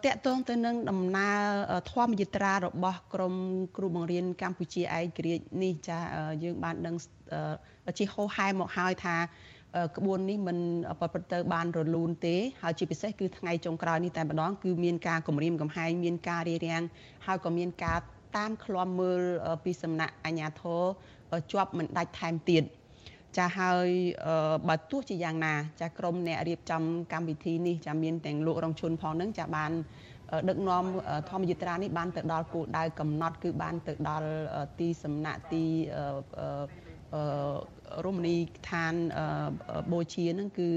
[0.04, 3.34] តកតងទៅនឹងដំណើរធម្មយត្រារបស់ក្រម
[3.76, 5.98] គ្រូបង្រៀនកម្ពុជាឯករាជ្យនេះចា
[6.44, 6.94] យើងបានដឹង
[7.98, 9.16] ជាហោហែមកហើយថា
[9.96, 10.58] ក្បួននេះមិន
[11.00, 16.82] ប្រព្រឹត្តទៅបានរលូនទេហើយជាពិសេសគឺថ្ងៃចុងក្រោយនេះតែម្ដងគឺមានការគម្រាមកំហែងមានការរារាំង
[17.26, 17.98] ហើយក៏មានការ
[18.36, 19.20] តាមឃ្លាំមើល
[19.64, 20.82] ពីសំណាក់អាជ្ញាធរ
[21.52, 22.62] ជាប់មិនដាច់ថែមទៀត
[23.36, 23.88] ចាហើយ
[24.68, 29.70] បើទោះជាយ៉ាងណា ចាក្រុមអ្នករៀបចំកម្មវិធីនេះចាមានទាំងលោករងឈុនផងនឹងចាបាន
[30.48, 30.84] ដឹកនាំ
[31.30, 34.28] ធម្មយាត្រានេះបានទៅដល់គោលដៅកំណត់គឺបានទៅដល់
[34.78, 35.64] ទីសំណាក់ទី
[38.04, 38.94] រមណីយដ្ឋាន
[39.92, 40.68] បូជានឹងគឺ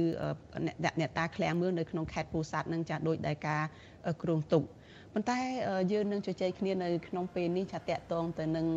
[1.00, 3.64] អ្នកតាឃ្លាំងមឿងនៅក្នុងខេត្តពោធិ៍សាត់នឹងចាស់ដោយដែលការ
[4.24, 4.64] គ្រោងទុក
[5.14, 5.40] ប៉ុន្តែ
[5.92, 8.68] យើងនឹងជជែកគ្នានៅក្នុងពេលនេះចាតកតងទៅនឹង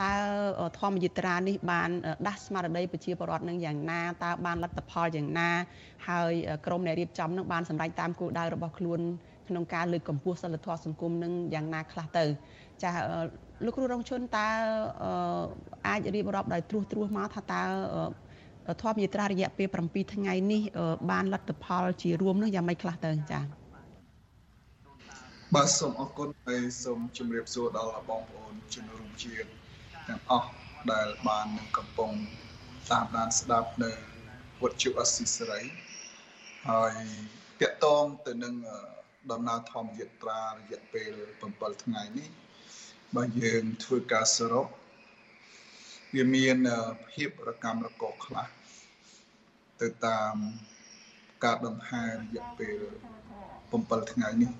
[0.00, 0.12] តើ
[0.78, 1.90] ធម្មយិត្រានេះបាន
[2.26, 5.50] ដាស់ស្មារតីប្រជាពលរដ្ឋនឹងយ៉ាងណាតើបានលទ្ធផលយ៉ាងណា
[6.08, 6.32] ហើយ
[6.66, 9.00] ក្រមអ្នករៀបចំនឹងបានសម្រេចតាមគោលដៅរបស់ខ្លួន
[9.48, 12.24] ក្នុងការលើកកម្ពស់សិលធម៌សង្គមនឹងយ៉ាងណាខ្លះទៅ
[12.84, 12.92] ចា
[13.64, 14.48] លោកគ្រូរងឈុនតើ
[15.88, 17.62] អាចរៀបរាប់ដោយត្រួសត្រាសមកថាតើ
[18.82, 20.62] ធម្មយាត្រារយៈពេល7ថ្ងៃនេះ
[21.10, 23.44] បានលទ្ធផល ជារួមនឹងយ៉ាងម៉េចខ្លះទៅចា៎
[25.54, 29.48] បាទសូមអរគុណហើយសូមជម្រាបសួរដល់បងប្អូនជនរួមជាតិ
[30.08, 30.50] ទាំងអស់
[30.92, 32.10] ដែលបាននឹងកំពុង
[32.90, 33.92] តាមដានស្ដាប់នៅ
[34.62, 35.60] វត្តជុអស៊ីសេរី
[36.70, 36.94] ហើយ
[37.60, 38.54] តកតងទៅនឹង
[39.32, 41.12] ដំណើរធម្មយាត្រារយៈពេល
[41.48, 42.28] 7ថ្ងៃនេះ
[43.16, 44.66] បើយើងធ្វើការសរុប
[46.14, 46.56] វាមាន
[47.12, 48.46] ភាពរកម្មរកកខ្លះ
[49.80, 50.34] ទៅតាម
[51.44, 52.80] ការដង្ហែរយៈពេល
[53.48, 54.52] 7ថ្ងៃនេះ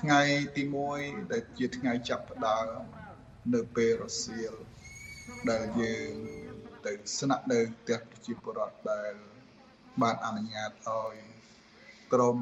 [0.00, 0.20] ថ្ងៃ
[0.56, 0.62] ទី
[0.96, 2.80] 1ដែលជាថ្ងៃចាប់ផ្ដើម
[3.54, 4.54] នៅពេលរសៀល
[5.50, 6.12] ដែលយើង
[6.86, 9.12] ទៅស្នាក់នៅផ្ទះប្រជាពលរដ្ឋដែល
[10.02, 11.14] បានអនុញ្ញាតឲ្យ
[12.12, 12.38] ក្រម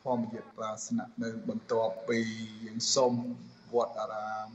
[0.00, 2.18] ធម្មយាត្រាស្នាក់នៅបន្ទាប់ពី
[2.64, 3.14] យើងសុំ
[3.74, 4.48] វត្តអារាម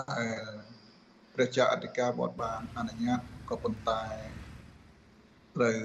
[0.00, 0.40] ដែល
[1.34, 4.04] ព្រះចៅអធិការវត្តបានអនុញ្ញាតក៏ប៉ុន្តែ
[5.56, 5.78] ត្រូវ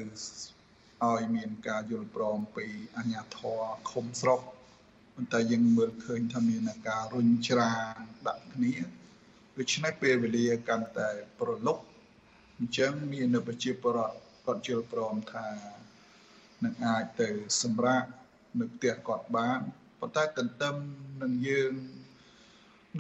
[1.06, 2.66] ឲ្យមានការយល់ព្រមពី
[2.98, 4.42] អាជ្ញាធរឃុំស្រុក
[5.16, 7.96] ប៉ុន្តែយើងមើលឃើញថាមានការរុញច្រាន
[8.28, 8.74] ដាក់គ្នា
[9.58, 11.78] ដូច្នេះពេលវេលាកាន់តែប្រឡុក
[12.58, 15.48] អញ្ចឹងមាននៅប្រជាពលរដ្ឋគាត់យល់ព្រមថា
[16.64, 17.30] នឹងអាចទៅ
[17.62, 18.10] សម្រាប់
[18.60, 19.60] នៅផ្ទះគាត់បាន
[20.00, 20.76] ប៉ុន្តែទន្ទឹម
[21.22, 21.74] នឹងយើង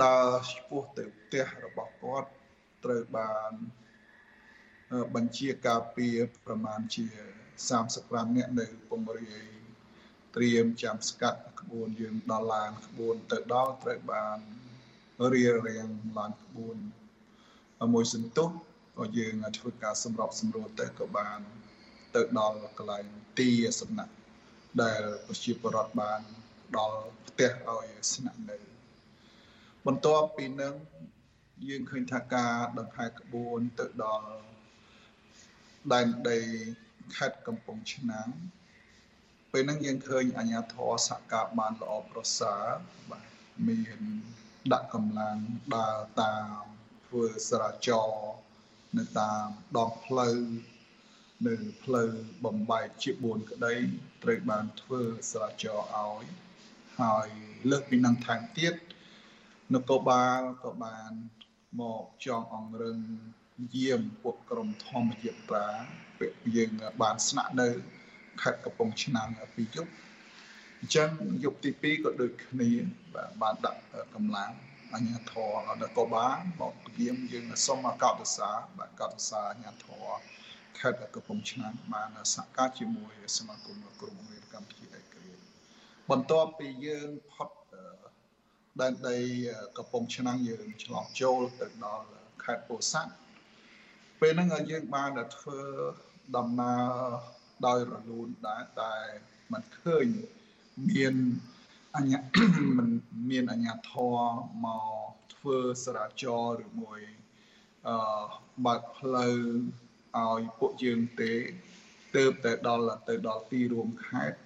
[0.03, 2.29] ដើរឆ្ពោះទៅផ្ទះរបស់គាត់
[2.83, 3.51] ត្រូវបាន
[5.15, 7.05] បញ្ជាការពារប្រមាណជា
[7.71, 9.47] 35នាក់នៅពងរាយ
[10.35, 14.37] ត្រៀមចាំស្កាត់ក្បួនយើងដល់ឡានក្បួនទៅដល់ត្រូវបាន
[15.33, 16.77] រៀបរៀងឡានក្បួន
[17.93, 18.49] មួយសន្ទុះ
[18.97, 21.39] ក៏យើងធ្វើការសម្របសម្រួលទៅក៏បាន
[22.15, 23.05] ទៅដល់កន្លែង
[23.39, 23.49] ទី
[23.81, 24.13] សំណាក់
[24.81, 26.21] ដែលប្រជាពលរដ្ឋបាន
[26.77, 28.76] ដល់ផ្ទះឲ្យស្នាក់នៅ
[29.87, 30.75] បន្ទាប់ពីនឹង
[31.67, 34.29] យើងឃើញថាការដង្ហែក្បួនទៅដល់
[35.93, 36.39] ដែនដី
[37.15, 38.29] ខេត្តកំពង់ឆ្នាំង
[39.51, 42.65] ពេលហ្នឹងយើងឃើញអាញាធរសកាបានល្អប្រសើរ
[43.09, 43.23] បាទ
[43.67, 43.99] មាន
[44.73, 45.37] ដាក់កម្លាំង
[45.75, 46.61] ដើរតាម
[47.07, 48.11] ធ្វើសរាចរ
[48.97, 49.47] នៅតាម
[49.77, 50.37] ដងផ្លូវ
[51.47, 52.11] នៅផ្លូវ
[52.45, 53.75] បំបែកជា4ក្តី
[54.23, 56.25] ត្រូវបានធ្វើសរាចរឲ្យ
[57.01, 57.27] ហើយ
[57.69, 58.75] លើកពីនឹងថែមទៀត
[59.73, 61.11] នគរបាលក៏បាន
[61.79, 62.99] មកចងអង្រឹង
[63.75, 65.67] យាមពួកក្រុមធម្មយាត្រា
[66.19, 67.69] ពេលយើងបានស្នាក់នៅ
[68.41, 69.91] ខេត្តកំពង់ឆ្នាំងពីយប់
[70.79, 71.09] អញ្ចឹង
[71.43, 72.71] យប់ទី2ក៏ដូចគ្នា
[73.13, 73.81] បាទបានដាក់
[74.15, 74.51] កម្លាំង
[74.93, 80.05] អញ្ញាធរនគរបាលមកយាមយើងសូមកោតសាបាទកោតសាអញ្ញាធរ
[80.79, 85.43] ខេត្តកំពង់ឆ្នាំងបានសហការជាមួយសមាគមក្រុមហ៊ុនកម្ពុជាឯករាជ្យ
[86.09, 87.49] បន្ទាប់ពីយើងផុត
[88.80, 89.18] ដែនដី
[89.76, 92.06] កំពង់ឆ្នាំងយើងឆ្លងចូលទៅដល់
[92.44, 93.12] ខេត្តពោធិ៍សាត់
[94.20, 95.60] ពេលហ្នឹងយើងបានធ្វើ
[96.36, 96.90] ដំណើរ
[97.66, 98.94] ដោយរលូនដែរតែ
[99.52, 100.06] มันឃើញ
[100.90, 101.14] មាន
[101.96, 102.20] អញ្ញា
[102.78, 102.88] มัน
[103.30, 104.18] មានអញ្ញាធរ
[104.64, 104.66] ម
[105.08, 107.00] កធ្វើសរាចរឬមួយ
[107.88, 108.24] អឺ
[108.66, 109.36] បើកផ្លូវ
[110.18, 111.32] ឲ្យពួកយើងទេ
[112.16, 114.38] ទៅតែដល់ទៅដល់ទីរួមខេត្ត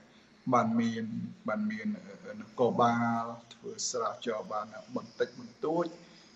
[0.54, 1.06] បានមាន
[1.48, 1.88] បានមាន
[2.40, 5.86] នគរបាលធ្វើស្រាវជ្រាវបានបន្តិចបន្តួច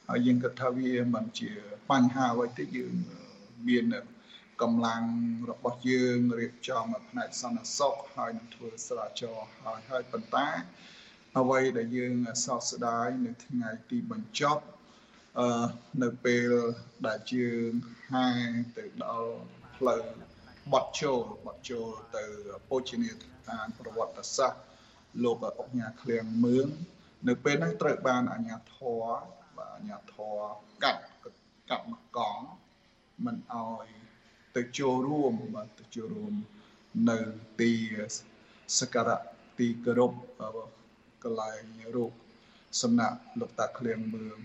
[0.09, 1.51] ហើយយើងគិតថាវាមិនជា
[1.91, 2.93] បញ្ហាអ្វីទេយើង
[3.67, 3.85] មាន
[4.61, 5.03] កម្លាំង
[5.51, 10.47] របស់យើងរៀបចំផ្នែកសន្តិសុខហើយនឹងធ្វើស្រាវជ្រាវហើយហើយប៉ុន្តែ
[11.39, 12.13] អ្វីដែលយើង
[12.45, 14.63] សោកស្ដាយនៅថ្ងៃទីបញ្ចប់
[15.39, 15.67] អឺ
[16.03, 16.51] នៅពេល
[17.07, 17.71] ដែលយើង
[18.11, 18.27] ហា
[18.77, 19.33] ទៅដល់
[19.75, 20.03] ផ្លូវ
[20.73, 22.23] បត់ចូលបត់ចូលទៅ
[22.69, 23.34] ពោជនីយដ្ឋាន
[23.79, 24.61] ប្រវត្តិសាស្ត្រ
[25.23, 26.67] លោកអុកញ៉ាឃ្លៀងមឿង
[27.27, 29.03] នៅពេលហ្នឹងត្រូវបានអាជ្ញាធរ
[29.57, 30.37] បាទអាជ្ញាធរ
[30.83, 31.01] កាត់
[31.69, 32.45] កាត់មកកង់
[33.25, 33.85] មិនអោយ
[34.55, 36.33] ទៅចូលរួមបាទទៅចូលរួម
[37.09, 37.17] នៅ
[37.59, 37.71] ទី
[38.79, 39.23] សក្ការៈ
[39.59, 40.11] ទីគោរព
[41.23, 41.63] កន្លែង
[41.95, 42.11] រូប
[42.81, 44.37] សំណាក់លោកតាឃ្លៀងមឿង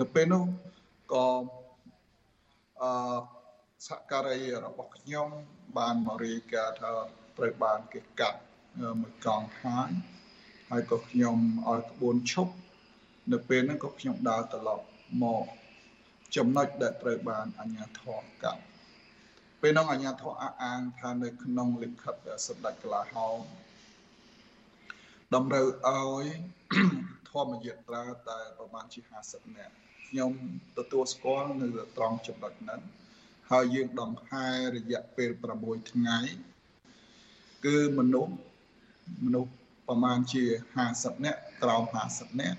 [0.00, 0.44] នៅពេលនោះ
[1.12, 1.26] ក៏
[2.82, 2.92] អឺ
[3.86, 5.28] សហការីរបស់ខ្ញុំ
[5.78, 6.90] បានមករាយការណ៍ថា
[7.38, 8.40] ត្រូវបានគេកាត់
[9.00, 9.90] មួយកង់ហាញ
[10.70, 11.36] ហើយក៏ខ្ញុំ
[11.68, 12.54] ឲ្យក្បួនឈប់
[13.32, 14.84] នៅពេលហ្នឹងក៏ខ្ញុំដើរត្រឡប់
[15.22, 15.44] មក
[16.36, 18.62] ចំណុចដែលត្រូវបានអាជ្ញាធរកាត់
[19.60, 22.14] ពេលនោះអាជ្ញាធរអះអាងថានៅក្នុងលិខិត
[22.46, 23.38] សម្ដេចកលាហោម
[25.34, 26.24] តម្រូវឲ្យ
[27.30, 29.74] ធម្មយត្រាតែប្រមាណជា50នាក់
[30.08, 30.32] ខ្ញុំ
[30.78, 32.80] ទទួលស្គាល់នៅត្រង់ចំណុចហ្នឹង
[33.50, 35.30] ហើយយើងដង្ហែរយៈពេល
[35.60, 36.18] 6ថ្ងៃ
[37.64, 38.32] គឺមនុស្ស
[39.24, 39.52] មនុស្ស
[39.88, 40.44] ប្រមាណជា
[40.84, 41.82] 50នាក់ក្រោម
[42.12, 42.58] 50នាក់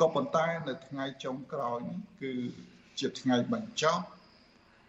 [0.00, 2.32] ក៏ប៉ុន្តែនៅថ្ងៃចុងក្រោយនេះគឺ
[3.00, 4.04] ជាថ្ងៃបញ្ចប់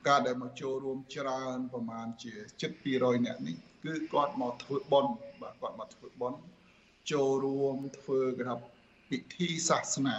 [0.08, 6.40] ការដែលមកចូលរួមច្រើនប្រមាណជាជិត200នាក់នេះគឺគាត់មកធ្វើបុណ្យបាទគាត់មកធ្វើបុណ្យ
[7.12, 8.56] ចូលរួមធ្វើគេថា
[9.10, 10.18] ពិធីសាសនា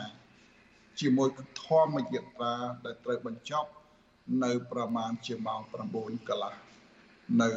[1.00, 1.28] ជាមួយ
[1.64, 2.54] ធម្មយត្រា
[2.84, 3.70] ដែលត្រូវបញ្ចប់
[4.44, 5.72] នៅប្រមាណជាម៉ោង9
[6.28, 6.54] កន្លះ
[7.42, 7.50] នៅ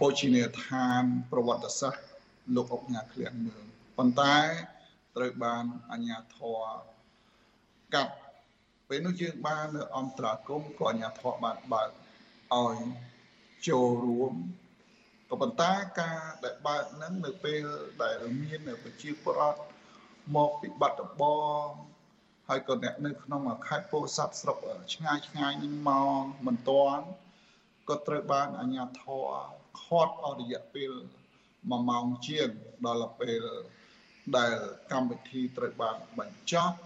[0.00, 1.02] ពោជិនីយដ្ឋាន
[1.32, 2.04] ប្រវត្តិសាស្ត្រ
[2.54, 3.64] លោកអុកញ៉ាឃ្លៀងមើង
[3.98, 4.36] ប៉ុន្តែ
[5.16, 6.62] ត្រូវបានអាជ្ញាធរ
[7.94, 8.14] កាត់
[8.88, 11.90] ពេលនោះយើងបាននៅអន្តរាគមក៏អាជ្ញាធរបានបើក
[12.54, 12.76] ឲ្យ
[13.68, 14.32] ចូលរួម
[15.30, 17.62] ក៏ប៉ុន្តែការដែលបើកហ្នឹងនៅពេល
[18.02, 19.62] ដែលមានប្រជាពលរដ្ឋ
[20.36, 21.24] មកពីបាត់ដំប
[21.64, 21.66] ង
[22.48, 24.58] ហើយក៏អ្នកនៅក្នុងខេត្តពោធិ៍សាត់ស្រុក
[24.94, 27.04] ឆ្ងាយឆ្ងាយនេះមកមិនទាន់
[27.88, 30.92] ក៏ត្រូវបានអាជ្ញាធរ ខាត់អស់រយៈពេល
[31.38, 32.48] 1ម៉ោងជាង
[32.86, 33.42] ដល់ពេល
[34.36, 34.56] ដែល
[34.92, 36.78] កម្មវិធីត្រូវបានបញ្ចប់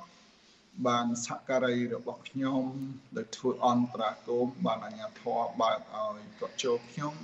[0.86, 2.62] បានសក្ការីរបស់ខ្ញុំ
[3.16, 7.14] ដែលធ្វើអន្តរាគមបានអាជ្ញាធរបើកឲ្យគាត់ចូលខ្ញុំ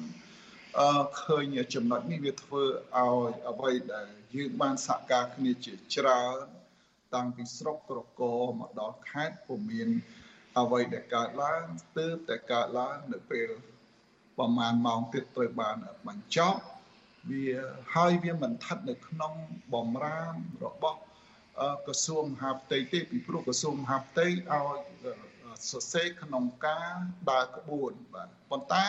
[0.81, 6.37] អឺឃើញចំណុចនេះវាធ្វើឲ្យអ្វីដែលយើងបានសហការគ្នាជាច្រើន
[7.15, 8.23] តាំងពីស្រុកក្រក
[8.61, 9.89] មកដល់ខេត្តពុំមាន
[10.59, 11.65] អ្វីដែលកើតឡើង
[11.99, 13.49] ទើបតែកើតឡើងនៅពេល
[14.43, 15.77] ប្រហែលម៉ោងទៀតត្រូវបាន
[16.09, 16.61] បញ្ចប់
[17.31, 17.45] វា
[17.95, 19.33] ហើយវាមិនស្ថិតនៅក្នុង
[19.75, 20.35] បំរាម
[20.65, 20.99] របស់
[21.87, 24.79] ក្រសួងមហាផ្ទៃទេពីព្រោះក្រសួងមហាផ្ទៃឲ្យ
[25.71, 26.93] សរសេរក្នុងការ
[27.31, 28.87] ដើរក្បួនបាទប៉ុន្តែ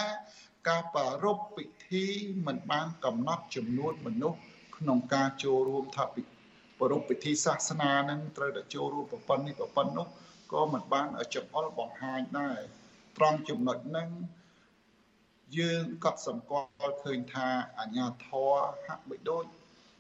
[0.70, 2.06] ការប្រារព្ធពិធី
[2.47, 4.39] មិនបានកំណត់ចំនួនមនុស្ស
[4.78, 6.22] ក្នុងការចូលរួមថាពិ
[6.80, 10.08] ប្រារព្ធពិធីសាសនានឹងត្រូវតែចូលរួមប្រព័ន្ធនេះប្រព័ន្ធនោះ
[10.54, 12.60] ក៏មិនបានចង្អុលបង្ហាញដែរ
[13.18, 14.10] ត្រង់ចំណុចហ្នឹង
[15.60, 17.47] យើងក៏សម្គាល់ឃើញថា
[17.80, 18.54] អាញាធរ
[18.86, 19.45] ហាក់បីដូច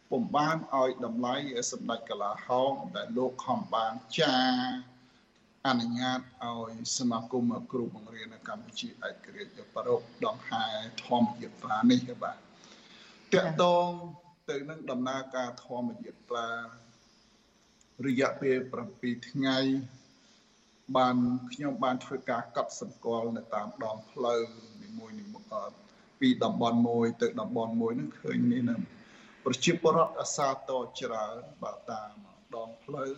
[0.09, 1.35] ពុំបានឲ្យតម្លៃ
[1.71, 4.35] សម្ដេចកលាហោមដែលលោកខំបានចា
[5.67, 10.65] អនុញ្ញាតឲ្យសមាគមគ្រូបង្រៀននៅកម្ពុជាឯករាជ្យប្រពដងហែ
[11.05, 12.37] ធម្មយត្រានេះបាទ
[13.33, 13.89] តកតង
[14.49, 16.49] ទៅនឹងដំណើរការធម្មយត្រា
[18.07, 18.57] រយៈពេល
[18.93, 19.57] 7ថ្ងៃ
[20.97, 21.15] បាន
[21.53, 24.41] ខ្ញុំបានធ្វើការកត់សម្គាល់នៅតាមដងផ្លូវ
[24.71, 25.43] នី មួយនីមួយ
[26.19, 28.77] ពីតំបន់មួយទៅតំបន់មួយនឹងឃើញនេះណា
[29.45, 30.53] ប្រជាពលរដ្ឋអាសាត
[31.01, 32.11] ច្រើនបើតាម
[32.55, 33.11] ដងផ្លូវ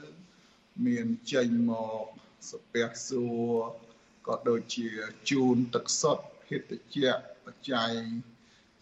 [0.85, 2.05] មានចេញមក
[2.49, 3.53] ស្ពះសួរ
[4.27, 4.89] ក៏ដូចជា
[5.29, 7.11] ជូនទឹកសុទ្ធភេទជ្ជៈ
[7.45, 7.93] បច្ច័យ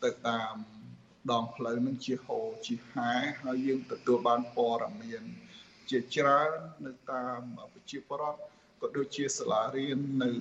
[0.03, 0.53] ទៅតាម
[1.31, 5.23] ដងផ្លូវនឹងជាហូរជាហែហើយយើងទទួលបានព័ត៌មាន
[5.89, 6.51] ជាច្រើន
[6.85, 7.39] នៅតាម
[7.73, 8.39] ប្រជាពលរដ្ឋ
[8.81, 10.31] ក៏ដូចជាសាលារៀននៅ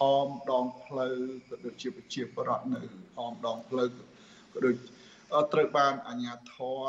[0.00, 1.16] អមដងផ្លូវ
[1.48, 2.80] ក៏ដូចជាប្រជាពលរដ្ឋនៅ
[3.20, 3.88] អមដងផ្លូវ
[4.52, 4.76] ក៏ដូច
[5.52, 6.84] ត្រូវបានអាជ្ញាធរ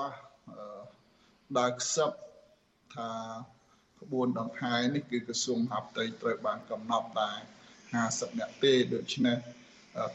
[1.57, 2.11] ដើរខ្សឹប
[2.95, 3.11] ថា
[4.01, 7.31] ក្បួនដង្ហែនេះគឺក្រសួងមហាផ្ទៃត្រូវបានកំណត់តែ
[7.91, 9.37] 50នាក់ទេដូច្នេះ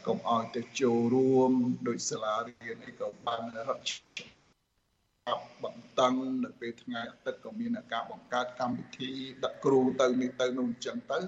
[0.05, 1.51] កុំឲ្យទៅចូលរួម
[1.87, 3.83] ដោយសាលារៀនអីក៏បានរត់
[5.63, 6.13] បន្តឹង
[6.43, 9.11] នៅពេលថ្ងៃអាទិត្យក៏មានការបង្កើតកម្មវិធី
[9.43, 11.19] ដាក់គ្រូទៅនេះទៅនោះអញ្ចឹងទៅ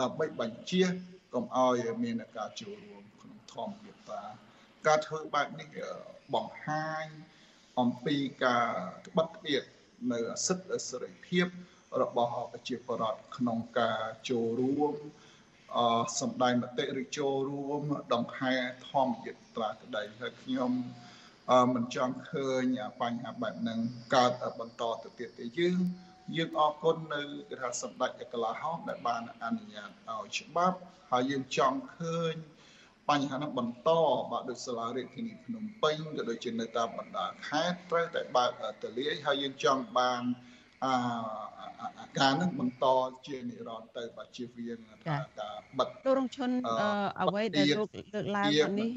[0.00, 0.82] ដើម្បីបញ្ជា
[1.34, 4.24] កុំឲ្យមានការចូលរួមក្នុងធម្មយត្រា
[4.86, 5.68] ការធ្វើបែបនេះ
[6.34, 7.06] បង្ហាញ
[7.80, 8.68] អំពីការ
[9.06, 9.62] ក្បត់ក្បៀត
[10.12, 11.46] នៅសិទ្ធិសេរីភាព
[12.02, 14.94] របស់ប្រជាពលរដ្ឋក្នុងការចូលរួម
[15.76, 15.78] អ
[16.20, 17.82] សម្ដែងមតិឬចូលរួម
[18.14, 18.54] ដង្ហែ
[18.90, 20.72] ធម្មយត្រាក្តីហើយខ្ញុំ
[21.74, 22.64] មិនចង់ឃើញ
[23.00, 23.80] បញ្ហាបែបហ្នឹង
[24.14, 25.80] កើតបន្តទៅទៀតទេយើង
[26.36, 30.78] យើងអរគុណនៅគេថាសម្ដេចកលាហោមដែលបានអនុញ្ញាតឲ្យច្បាប់
[31.10, 32.34] ហើយយើងចង់ឃើញ
[33.08, 33.90] បញ្ហានោះបន្ត
[34.30, 38.50] បាទដូចសាលារាជធានីភ្នំពេញក៏ដូចជានៅតាមបណ្ដាខេត្តត្រូវតែបើក
[38.82, 40.22] ទលាយហើយយើងចង់បាន
[40.84, 42.86] អាការនឹងបន្ត
[43.26, 45.22] ជានិរន្តរ៍ទៅបាទជាវាងការ
[45.78, 46.50] បិទលោករងឈុន
[47.22, 48.50] អ្វីដែលលោកលើកឡើង
[48.80, 48.90] នេះ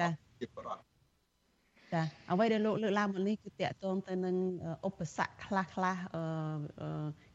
[0.00, 0.08] ចា
[0.40, 0.87] ជាបរិបទ
[1.92, 4.36] ចាអ្វីដែលលោកលើកឡើងមកនេះគឺតកតងទៅនឹង
[4.88, 5.96] ឧបសគ្គខ្លះខ្លះ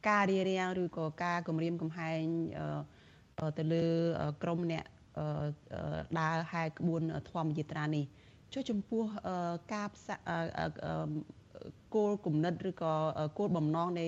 [0.10, 2.22] ការរៀបរៀងឬក៏ការគម្រាមកំហែង
[3.58, 3.86] ទៅលើ
[4.44, 4.84] ក្រមអ្នក
[6.20, 8.06] ដើរហែក្បួនធម្មយាត្រានេះ
[8.54, 9.04] ចុះចំពោះ
[9.74, 9.88] ការ
[11.96, 12.94] គោលគំនិតឬក៏
[13.38, 14.08] គោលបំណងនៃ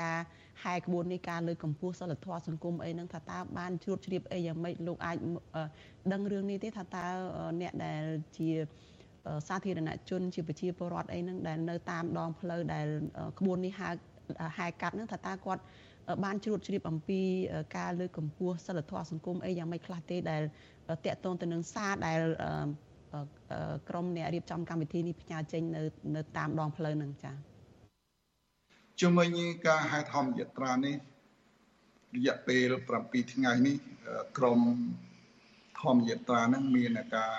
[0.00, 0.18] ការ
[0.64, 5.16] ហែក្បួននេះការលើកកម្ពស់សិលធម៌សង្គមអីហ្នឹងថាតើបានជ្រួតជ្រាបអីយ៉ាងម៉េចលោកអាច
[6.12, 7.04] ដឹងរឿងនេះទេថាតើ
[7.60, 8.02] អ្នកដែល
[8.38, 8.48] ជា
[9.48, 12.86] សាធារណជនជាប្រជាពលរដ្ឋអីហ្នឹងដែលនៅតាមដងផ្លូវដែល
[13.38, 13.88] ក្បួននេះហៅ
[14.56, 15.62] ហែកាត់ហ្នឹងថាតើគាត់
[16.24, 17.20] បានជ្រួតជ្រាបអំពី
[17.76, 20.42] ការលើកកម្ពស់សិលធម៌សង្គមអីយ៉ាងម៉េចខ្លះទេដែល
[21.06, 22.20] តកតងទៅនឹងសារដែល
[23.88, 25.82] ក្រមអ្នករៀបចំកម្មវិធីនេះផ្ញើចេញនៅ
[26.16, 27.34] នៅតាមដងផ្លូវហ្នឹងចា៎
[29.00, 30.96] ជំនាញការហែធម្មយត្រានេះ
[32.16, 33.76] រយៈពេល7ថ្ងៃនេះ
[34.38, 34.60] ក្រម
[35.80, 37.36] ធម្មយត្រាហ្នឹងមានការ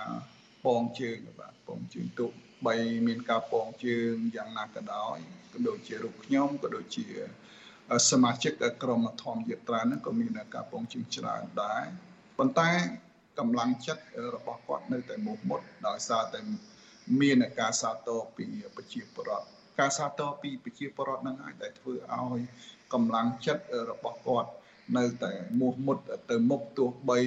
[0.66, 2.28] ពងជើងបាទពងជើងទុ
[2.66, 2.76] បី
[3.07, 5.18] មានការពងជើងយ៉ាងណាក៏ដោយ
[5.53, 7.05] ក៏ដូចជារូបខ្ញុំក៏ដូចជា
[8.12, 8.51] សមាជិក
[8.84, 11.84] ក្រុមធម្មយត្រាហ្នឹងក៏មានការពងជើងច្រើនដែរ
[12.38, 12.70] ប៉ុន្តែ
[13.39, 14.03] កម្លាំងចិត្ត
[14.36, 16.39] របស់គាត់នៅតែមោះមុតដោយសារតែ
[17.22, 18.45] មានការសាទរពី
[18.76, 19.47] ប្រជាពលរដ្ឋ
[19.80, 22.41] ការសាទរពីប្រជាពលរដ្ឋនឹងអាចដែលធ្វើឲ្យ
[22.93, 24.49] កម្លាំងចិត្តរបស់គាត់
[24.97, 25.97] នៅតែមោះមុត
[26.32, 27.20] ទៅមុខទោះបី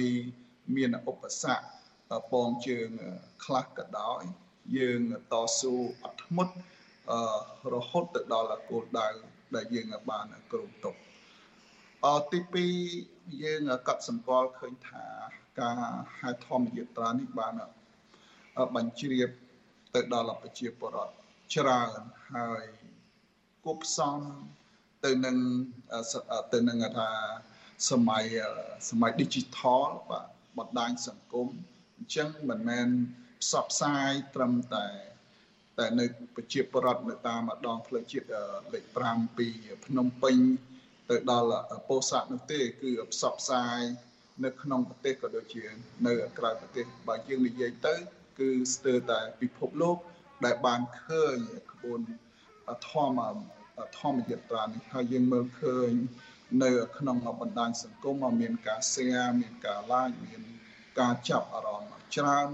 [0.75, 1.74] មានឧបសគ្គ
[2.31, 2.89] ពងជើង
[3.45, 4.21] ខ្លះក៏ដោយ
[4.77, 5.01] យើង
[5.31, 6.55] តស៊ូអត់ធ្មត់
[7.73, 9.07] រហូតទៅដល់គោលដៅ
[9.55, 10.95] ដែលយើងបានគ្រោងទុក
[12.05, 12.39] អទី
[12.91, 15.05] 2យើងកត់សម្គាល់ឃើញថា
[15.59, 15.79] ការ
[16.19, 17.53] ហៅធម្មយត្រានេះបាន
[18.75, 19.29] បញ្ជ្រាប
[19.95, 21.13] ទៅដល់ប្រជាពលរដ្ឋ
[21.53, 21.99] ច្រើន
[22.33, 22.63] ហើយ
[23.65, 24.19] គប់ផ្សំ
[25.05, 25.37] ទៅនឹង
[26.53, 27.09] ទៅនឹងថា
[27.89, 28.25] សម័យ
[28.89, 31.47] សម័យ digital បាទបណ្ដាញសង្គម
[31.97, 32.87] អញ្ចឹងមិនមែន
[33.43, 34.87] ផ្សព្វផ្សាយត្រឹមតែ
[35.79, 38.25] តែនៅប្រជាពលរដ្ឋនៅតាមម្ដងផ្លូវជាតិ
[38.73, 38.83] លេខ
[39.13, 39.47] 5ពី
[39.85, 40.37] ភ្នំពេញ
[41.09, 43.79] ទៅដល់ពោធិ៍សាត់នោះទេ គឺផ្សព្វផ្សាយ
[44.43, 45.65] នៅក្នុងប្រទេសក៏ដូចជា
[46.07, 47.95] នៅក្រៅប្រទេសបើយើងនិយាយទៅ
[48.39, 49.97] គឺស្ទើរតែពិភពលោក
[50.45, 51.37] ដែលបានឃើញ
[51.71, 51.99] ក្បួន
[52.89, 53.19] ធម្ម
[53.99, 55.91] ធម្មយត្រានេះហើយយើងមើលឃើញ
[56.63, 60.41] នៅ ក្នុងបណ្ដាញសង្គមមកមានការ share មានការ like មាន
[60.99, 62.47] ការចាប់អារម្មណ៍ច្រើន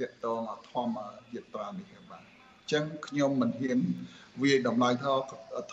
[0.00, 0.40] ទាក់ទង
[0.70, 0.98] ធម្ម
[1.34, 3.78] យត្រានេះបាទអញ្ចឹងខ្ញុំមិនហ៊ាន
[4.42, 5.14] វាយតម្លៃថា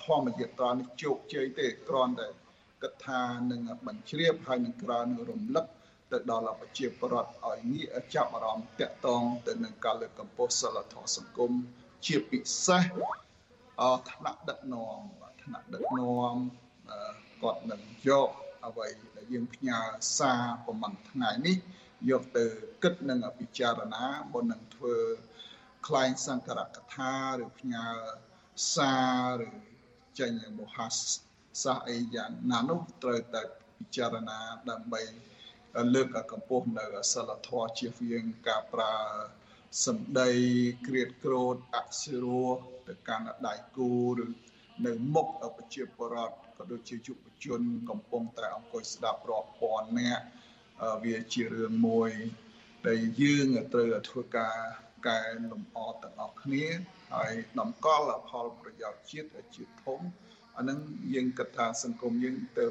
[0.04, 2.28] ធម្មយត្រានេះជោគជ័យទេគ្រាន់តែ
[2.82, 3.22] គិតថា
[3.52, 5.66] នឹងបញ្ជ្រាបហើយនឹងក្រើនរំលឹក
[6.12, 11.52] ទៅដល់ប្រជាពលរដ្ឋឲ្យងាកចាប់អារម្មណ៍តាក់ទងទៅនឹងការលើកកម្ពស់សិលធម៌សង្គម
[12.06, 12.84] ជាពិសេស
[13.82, 15.00] អថ្នាក់ដឹកនាំ
[15.44, 16.36] ថ្នាក់ដឹកនាំ
[17.42, 18.30] គាត់នឹងយក
[18.66, 19.80] អ្វីដែលយើងផ្ញើ
[20.18, 21.58] សារប្រហែលថ្ងៃនេះ
[22.10, 22.46] យកទៅ
[22.84, 24.98] គិតនិងពិចារណាមុននឹងធ្វើ
[25.88, 27.88] ខ្លែងសង្ករកថាឬផ្ញើ
[28.76, 28.96] សា
[29.40, 29.50] រឬ
[30.20, 30.88] ចេញមហា
[31.64, 33.42] សាសអីយ៉ាងណានោះត្រូវតែ
[33.80, 34.40] ពិចារណា
[34.70, 35.02] ដើម្បី
[35.94, 38.94] លើកកម្ពស់នៅសិលធម៌ជាជាងការប្រើ
[39.86, 40.30] សម្ដី
[40.88, 42.44] គ្រៀតក្រោតអសិរោ
[42.88, 43.94] ទៅកាន់ដៃគូ
[44.24, 44.28] ឬ
[44.86, 45.28] នៅមុខ
[45.58, 50.24] ប្រជាពលរដ្ឋក៏ដូចជាយុវជនកំពុងតែអង្គុយស្ដាប់រាប់ពាន់នាក់
[51.04, 52.12] វាជារឿងមួយ
[52.88, 54.58] ដែលយើងត្រូវធ្វើការ
[55.08, 55.22] កែ
[55.52, 56.66] លម្អទាំងអស់គ្នា
[57.14, 60.00] ហើយតម្កល់ផលប្រយោជន៍ជាតិជាធំ
[60.58, 60.80] អានឹង
[61.14, 62.66] យើងគិតថាសង្គមយើងទៅ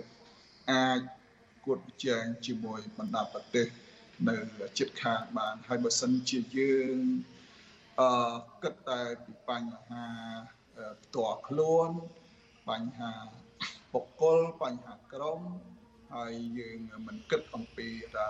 [0.71, 1.01] អាច
[1.65, 3.67] គួតប្រជែងជាមួយបណ្ដាប្រទេស
[4.29, 4.37] នៅ
[4.79, 6.97] ជិតខាងបានហើយបើសិនជាយើង
[8.01, 10.07] អឺគិតតែពីបញ្ហា
[11.03, 11.91] ផ្ទាល់ខ្លួន
[12.69, 13.13] បញ្ហា
[13.93, 15.41] បុគ្គលបញ្ហាក្រុម
[16.15, 18.27] ហើយយើងមិនគិតអំពីថា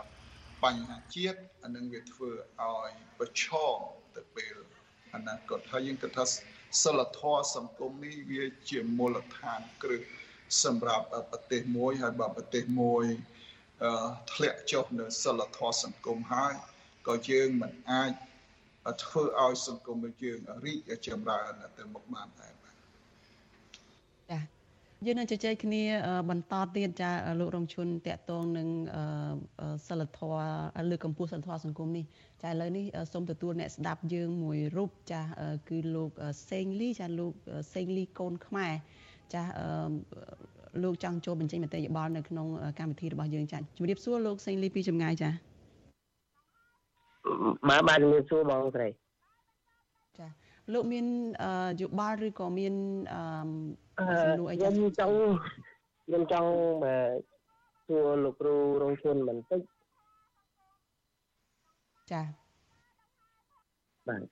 [0.65, 2.31] បញ្ហាជាតិអានឹងវាធ្វើ
[2.63, 3.77] ឲ្យប្រឈម
[4.17, 4.55] ទៅពេល
[5.15, 6.25] អនាគតហើយយើងគិតថា
[6.83, 10.03] សិលធម៌សង្គមនេះវាជាមូលដ្ឋានគ្រឹះ
[10.65, 13.05] សម្រាប់ប្រទេសមួយហើយបើប្រទេសមួយ
[14.33, 16.55] ធ្លាក់ចុះនៅសិលធម៌សង្គមហើយ
[17.09, 18.13] ក៏យើងមិនអាច
[19.05, 22.75] ធ្វើឲ្យសង្គមរបស់យើងរីកចម្រើនទៅមុខបានដែរបាទ
[24.31, 24.54] ចា
[25.07, 25.83] យើងនឹងជជែកគ្នា
[26.31, 28.69] បន្តទៀតចាលោករងឈុនតកតងនឹង
[29.89, 32.05] សិលធម៌លើកកម្ពស់សិលធម៌សង្គមនេះ
[32.43, 35.23] ចាឥឡូវនេះសូមទទួលអ្នកស្ដាប់យើងមួយរូបចា
[35.69, 36.11] គឺលោក
[36.51, 37.33] សេងលីចាលោក
[37.75, 38.73] សេងលីកូនខ្មែរ
[39.35, 39.43] ចា
[40.83, 42.47] លោកចង់ចូលបញ្ចេញមតិយោបល់នៅក្នុង
[42.79, 45.31] កម្មវិធីរបស់យើងចាជំរាបសួរលោកសេងលីពីចម្ងាយចា
[47.69, 48.89] បាទបាទជំរាបសួរបងស្រី
[50.19, 50.27] ចា
[50.73, 51.07] លោកមាន
[51.81, 52.75] យោបល់ឬក៏មាន
[53.97, 54.07] សំ
[54.39, 55.17] ណួរអីខ្ញុំចង់
[56.07, 56.51] ខ្ញុំចង់
[57.87, 59.61] សួរលោកគ្រូរងឈុនបន្តិច
[62.13, 62.23] ចា
[64.09, 64.23] បាទ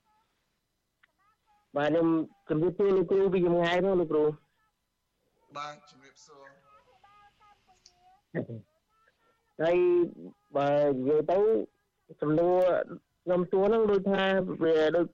[1.77, 2.07] បាទខ្ញុំ
[2.49, 4.25] ជំរាបសួរលោកគ្រូពីចម្ងាយផងលោកគ្រូ
[5.57, 6.47] បាទជំរាបសួរ
[9.63, 9.77] ហើយ
[10.57, 11.39] បើនិយាយទៅ
[12.21, 12.59] សំណួរ
[13.25, 14.23] ខ្ញុំសួរហ្នឹងដូចថា
[14.63, 15.07] វាដូច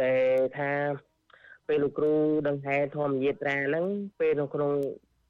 [0.00, 0.70] ដែលថា
[1.68, 2.14] ពេលលោកគ្រូ
[2.48, 3.86] ដឹងហេតុធម្មយាត្រាហ្នឹង
[4.20, 4.72] ពេលនៅក្នុង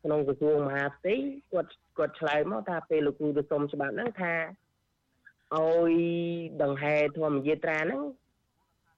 [0.05, 1.14] ក្នុងក្រសួងមហាផ្ទៃ
[1.53, 4.34] គាត់គាត់ឆ្លើយមកថាពេលលោកគ្រូទៅសុំច្បាប់ហ្នឹងថា
[5.55, 5.93] ឲ្យ
[6.62, 8.03] ដង្ហែធម្មយាត្រាហ្នឹង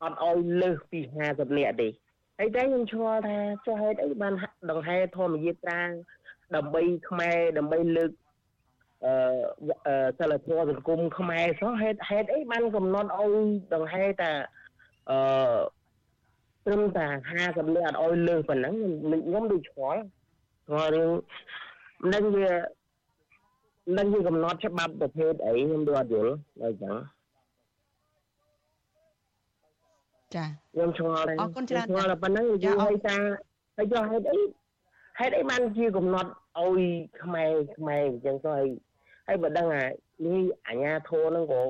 [0.02, 1.88] អត់ឲ្យលើសពី50នាក់ទេ
[2.38, 4.32] ហើយតែខ្ញុំឆ្ងល់ថាចុះហេតុអីបាន
[4.70, 5.80] ដង្ហែធម្មយាត្រា
[6.56, 8.10] ដើម្បីខ្មែរដើម្បីលើក
[9.04, 13.34] អឺសិលធម៌សង្គមខ្មែរសោះហេតុហេតុអីបានកំណត់ឲ្យ
[13.74, 14.32] ដង្ហែតា
[15.10, 15.18] អឺ
[16.64, 17.06] ត្រឹមតែ
[17.40, 18.74] 50នាក់អត់ឲ្យលើសប៉ុណ្ណឹង
[19.26, 20.00] ខ្ញុំដូចឆ្ងល់
[20.66, 21.10] ឆ្ងល់រឿង
[22.02, 22.50] មិនដឹងវា
[23.86, 26.32] មិនដឹងវាកំណត់ច្បាប់ប្រភេទអីខ្ញុំដូចអត់យល់
[26.62, 26.94] អញ្ចឹង
[30.34, 33.16] ចាខ្ញុំឆ្ងល់ដែរអរគុណច្រើនឆ្ងល់តែប៉ុណ្ណឹងនិយាយឲ្យថា
[33.76, 34.38] ហើយចុះហេតុអី
[35.18, 36.30] ហេតុអីបានជាកំណត់
[36.60, 36.80] ឲ្យ
[37.22, 38.66] ខ្មែរខ្មែរអញ្ចឹងទៅហើយ
[39.26, 39.84] ហើយបើដឹងអា
[40.26, 41.60] នេះអាញាធោហ្នឹងក៏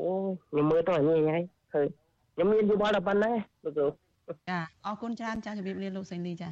[0.49, 1.87] ខ្ញុំមើលទៅអានេះហ្នឹងឃើញ
[2.35, 3.35] ខ្ញុំមានយោបល់តែប៉ុណ្ណឹង
[3.65, 3.87] លោកគ្រូ
[4.49, 6.51] ចាអរគុណច្រើនចាជម្រាបលាលោកសេងលីចា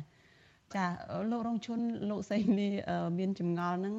[0.75, 0.85] ចា
[1.31, 2.73] លោករងឈុនលោកសេងនេះ
[3.19, 3.97] មានចម្ងល់ហ្នឹង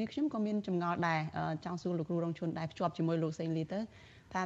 [0.00, 1.20] នេះខ្ញុំក៏មានចម្ងល់ដែរ
[1.64, 3.78] ចង់សួរលោកគ្រូរងឈុនដែរភ្ជាប់ជាមួយលោកសេងលីទៅ
[4.34, 4.42] ថា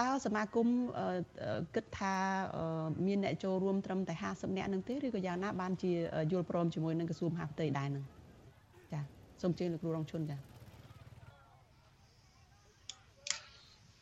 [0.00, 0.68] តើសមាគម
[1.74, 2.14] គិតថា
[3.06, 5.92] មានអ្នកចូលរួមត្រឹមតែ50នាក់នឹងទេឬក៏យ៉ាងណាបានជា
[6.32, 8.04] យល់ព្រមជាមួយនឹងក្រសួងមហាផ្ទៃដែរនឹង
[8.92, 9.00] ចា
[9.42, 10.36] សូមជឿលោកគ្រូរងឈុនចា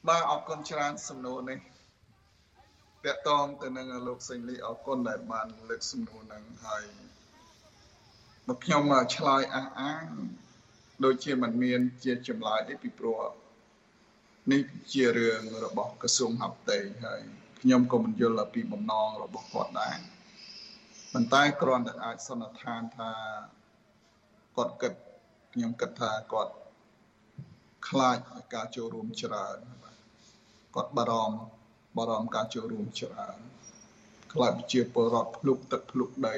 [0.09, 1.59] បាទអរគុណច្រើនសំណួរនេះ
[3.07, 6.85] តកតងទៅនឹងលោកសេងលីអរគុណដែលបានលើកសំណួរហ្នឹងហើយ
[8.49, 8.83] មកខ្ញុំ
[9.17, 10.07] ឆ្លើយអះអាង
[11.05, 13.21] ដូចជាมันមានជាចម្លើយអីពីព្រោះ
[14.53, 17.21] នេះជារឿងរបស់ក្រសួងហត្ថីហើយ
[17.61, 19.99] ខ្ញុំក៏មិនយល់ពីបំណងរបស់គាត់ដែរ
[21.13, 23.13] ប៉ុន្តែគ្រាន់តែអាចសន្និដ្ឋានថា
[24.57, 24.93] គាត់គិត
[25.53, 26.53] ខ្ញុំគិតថាគាត់
[27.89, 28.19] ខ្លាច
[28.55, 29.59] ការចូលរួមច្រើន
[30.75, 31.62] គាត់បារម្ភ
[31.97, 33.39] បារម្ភការចូលរួមច្រើន
[34.33, 36.37] ខ្លាចប្រជាពលរដ្ឋភ្លុកទឹកភ្លុកដី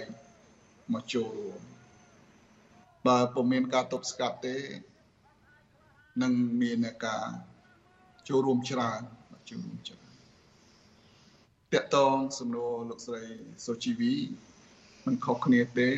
[0.93, 1.61] មកចូលរួម
[3.07, 4.57] បើពុំមានការទប់ស្កាត់ទេ
[6.23, 6.33] នឹង
[6.63, 7.27] មានការ
[8.29, 9.01] ចូលរួមច្រើន
[9.51, 10.13] ចូលរួមច្រើន
[11.73, 13.25] តកតងសំណួរលោកស្រី
[13.65, 14.15] សុជីវី
[15.05, 15.91] មិនខុសគ្នាទេ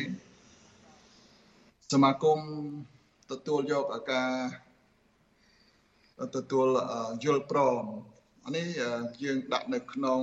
[1.91, 2.39] សមាគម
[3.31, 4.31] ទទួលយកអាការ
[6.35, 6.67] ទទួល
[7.23, 7.83] យល់ព្រម
[8.15, 8.16] អា
[8.55, 8.67] នេះ
[9.23, 10.21] យើងដាក់នៅក្នុង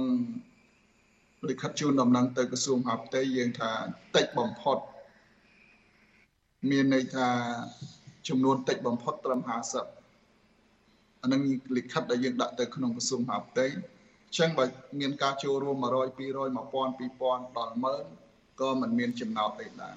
[1.49, 3.73] លិខិតជូនដំណឹងទៅក្រសួងមហាផ្ទៃយើងថា
[4.17, 4.79] តិចបំផុត
[6.71, 7.29] មានន័យថា
[8.29, 9.41] ចំនួនតិចបំផុតត្រឹម
[10.31, 11.43] 50អានឹង
[11.77, 14.65] លិខិតដែលយើងដាក់ទៅក្នុងក្រសួងមហាផ្ទៃអញ្ចឹងបើ
[15.01, 16.19] មានការចូលរួម100 200 1000
[17.01, 17.75] 2000ដល់
[18.19, 19.97] 10000ក៏មិនមានចំណោទអីដែរ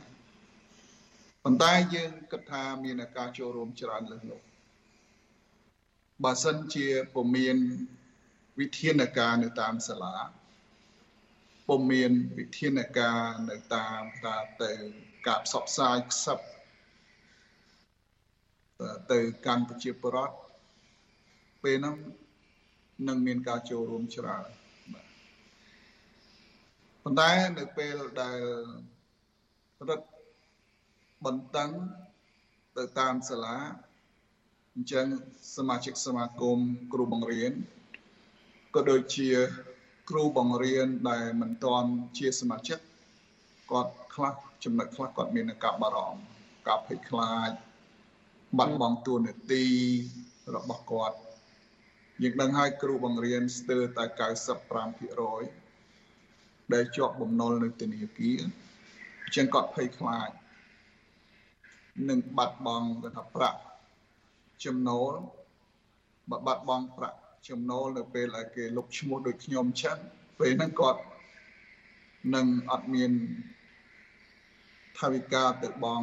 [1.44, 4.42] ប៉ុន្តែយើងគិតថាមានការចូលរួមច្រើនលើសនោះ
[6.24, 7.58] បើសិនជាពុំមាន
[8.60, 10.16] វិធានការនៅតាមសាលា
[11.68, 14.72] ពុំមានវិធានការនៅតាមតាទៅ
[15.28, 16.40] ការផ្សព្វផ្សាយខ្សឹប
[19.12, 20.36] ទៅកាន់ប្រជាពលរដ្ឋ
[21.64, 21.96] ពេលហ្នឹង
[23.08, 24.48] នឹងមានការចូលរួមច្រើន
[24.94, 25.06] បាទ
[27.04, 28.40] ប៉ុន្តែនៅពេលដែល
[29.90, 30.10] រដ្ឋ
[31.26, 31.72] បន្តឹង
[32.78, 33.58] ទៅតាមសាលា
[34.76, 35.06] អញ្ចឹង
[35.56, 36.60] សមាជិកសមាគម
[36.94, 37.54] គ្រូបង្រៀន
[38.76, 39.30] ក៏ដូចជា
[40.10, 42.80] គ្រូបង្រៀនដែលមិនទាន់ជាសមាជិក
[43.72, 46.22] គាត់ខ្លះចំណុចខ្លះគាត់មានការបារម្ភ
[46.68, 47.52] ការភ័យខ្លាច
[48.58, 49.66] បាត់បង់តួនាទី
[50.56, 51.18] របស់គាត់
[52.24, 54.04] យើងដឹងហើយគ្រូបង្រៀនស្ទើរតែ
[55.78, 58.40] 95%ដែលជាប់បំណុលនៅធនាគារ
[59.24, 60.30] អញ្ចឹងគាត់ភ័យខ្លាច
[62.10, 63.60] នឹងបាត់បង់គេថាប្រាក់
[64.66, 65.14] ចំណូល
[66.30, 69.98] បើបាត់បង់ប្រាក់ ចំណូលនៅពេលដែលគេលុបឈ្មោះដូចខ្ញុំចឹង
[70.40, 71.02] ពេលហ្នឹងគាត់
[72.36, 73.12] នឹងអត់មាន
[75.00, 76.02] ថាវិការទៅបង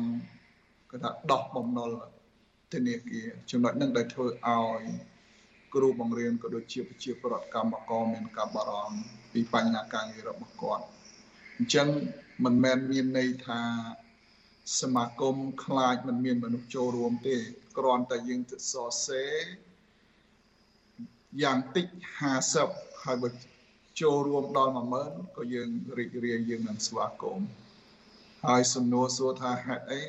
[0.91, 1.91] គេថាដោះបំណុល
[2.73, 4.83] ធនាគារចំណុចហ្នឹងដែលធ្វើឲ្យ
[5.75, 8.99] គ្រូបង្រៀនក៏ដូចជាប្រជាពលរដ្ឋកម្មករមានការបារម្ភ
[9.33, 10.85] ពីបញ្ហាការងាររបស់គាត់
[11.57, 11.89] អញ្ចឹង
[12.45, 13.61] មិនមែនមានន័យថា
[14.81, 17.37] សមាគមខ្លាចមិនមានមនុស្សចូលរួមទេ
[17.79, 19.35] គ្រាន់តែយើងទៅសរសេរ
[21.43, 21.87] យ៉ាងតិច
[22.49, 23.29] 50ហើយបើ
[24.01, 24.73] ចូលរួមដល់
[25.05, 25.69] 10000ក៏យើង
[25.99, 27.49] រីករាយយើងនឹងស្វាគមន៍
[28.47, 30.03] ហើយសំណួរសួរថាហេតុអី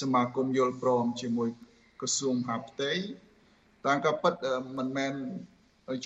[0.00, 1.48] សមាគមយល់ព្រមជាមួយ
[2.00, 2.92] ក្រសួងមហាផ្ទៃ
[3.86, 4.34] តាមក៏ពិត
[4.78, 5.12] មិនមែន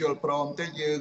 [0.00, 1.00] យល់ព្រមទេយើង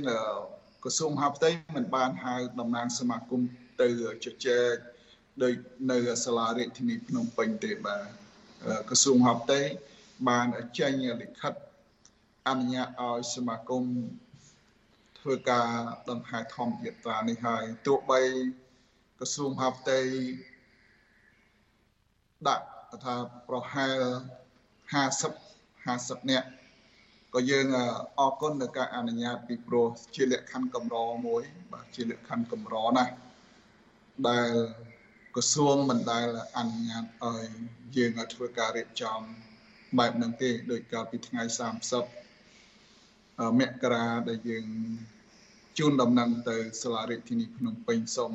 [0.83, 3.41] ក្រសួងមហាផ្ទៃមិនបានហៅតំណាងសមាគម
[3.81, 3.87] ទៅ
[4.25, 4.73] ជជែក
[5.43, 5.53] ដោយ
[5.91, 8.03] នៅសាលារាជធានីភ្នំពេញទេបាទ
[8.89, 9.61] ក្រសួងមហាផ្ទៃ
[10.29, 10.45] បាន
[10.79, 11.53] ចេញលិខិត
[12.47, 13.83] អនុញ្ញាតឲ្យសមាគម
[15.19, 15.69] ធ្វើការ
[16.09, 18.21] ដង្ហែធម្មយាត្រានេះហើយទោះបី
[19.19, 19.99] ក្រសួងមហាផ្ទៃ
[22.47, 22.65] ដាក់
[23.05, 23.15] ថា
[23.47, 23.99] ប្រហែល
[24.93, 26.47] 50 50នាក់
[27.33, 27.67] ក៏យើង
[28.19, 31.43] អរគុណនៅការអនុញ្ញាតពីព្រោះជាលក្ខខណ្ឌកម្រមួយ
[31.73, 33.13] បាទជាលក្ខខណ្ឌកម្រណាស់
[34.29, 34.51] ដែល
[35.35, 36.27] ក្រសួងមិនដែល
[36.57, 37.45] អនុញ្ញាតឲ្យ
[37.95, 39.19] យើងឲ្យធ្វើការរៀបចំ
[39.97, 42.24] បែបហ្នឹងទេដោយកាលពីថ្ងៃ30
[43.59, 44.67] មករាដែលយើង
[45.77, 48.33] ជូនដំណឹងទៅសាលារដ្ឋាភិបាលភ្នំពេញសូម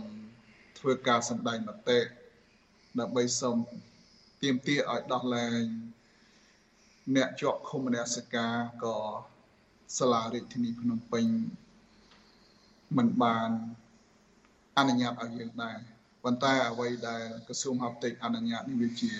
[0.78, 1.98] ធ្វើការសម្ដែងមតិ
[3.00, 3.56] ដើម្បីសូម
[4.42, 5.62] ទាមទារឲ្យដោះលែង
[7.16, 8.96] អ្នកជាប់ឃុំមនសិការក៏
[9.98, 11.26] សាលារដ្ឋាភិបាលភ្នំពេញ
[12.96, 13.50] មិនបាន
[14.78, 15.78] អនុញ្ញាតឲ្យយើងដែរ
[16.24, 19.12] ប៉ុន្តែអ្វីដែលក្រសួងហផ្ទៃអនុញ្ញាតនេះវាជា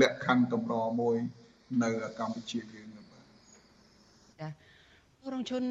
[0.00, 1.16] លក្ខខណ្ឌកម្រមួយ
[1.82, 2.79] នៅកម្ពុជាយើងបាទចា
[5.32, 5.64] រងជន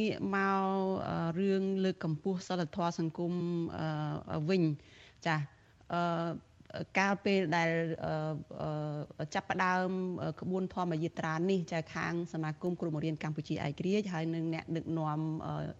[0.00, 0.60] ងាកមក
[1.38, 3.32] រឿងលើកកម្ពស់សិលធម៌សង្គម
[4.48, 4.62] វិញ
[5.26, 5.36] ចា
[5.92, 6.00] អឺ
[6.98, 7.70] កាលពេលដែល
[9.34, 9.88] ចាប់ផ្ដើម
[10.40, 15.20] ក្បួនធម្មយាត្រានេះចាខាងសមាគមគ្រូបង្រៀនកម្ពុជាឯករាជ្យហើយនឹងអ្នកដឹកនាំ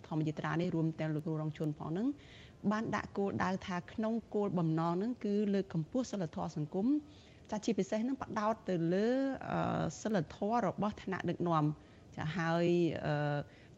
[0.06, 2.06] ធម្មយាត្រានេះរួមទាំងលោកគ្រូរងជនផងហ្នឹង
[2.70, 6.86] បានដាក់គោលដៅថាក្នុងគោលបំណងហ្នឹងគឺលើកកម្ពស់សិលធម៌សង្គម
[7.50, 9.08] ចាជាពិសេសហ្នឹងបដោតទៅលើ
[10.02, 11.64] សិលធម៌របស់ថ្នាក់ដឹកនាំ
[12.18, 12.66] ចាហើយ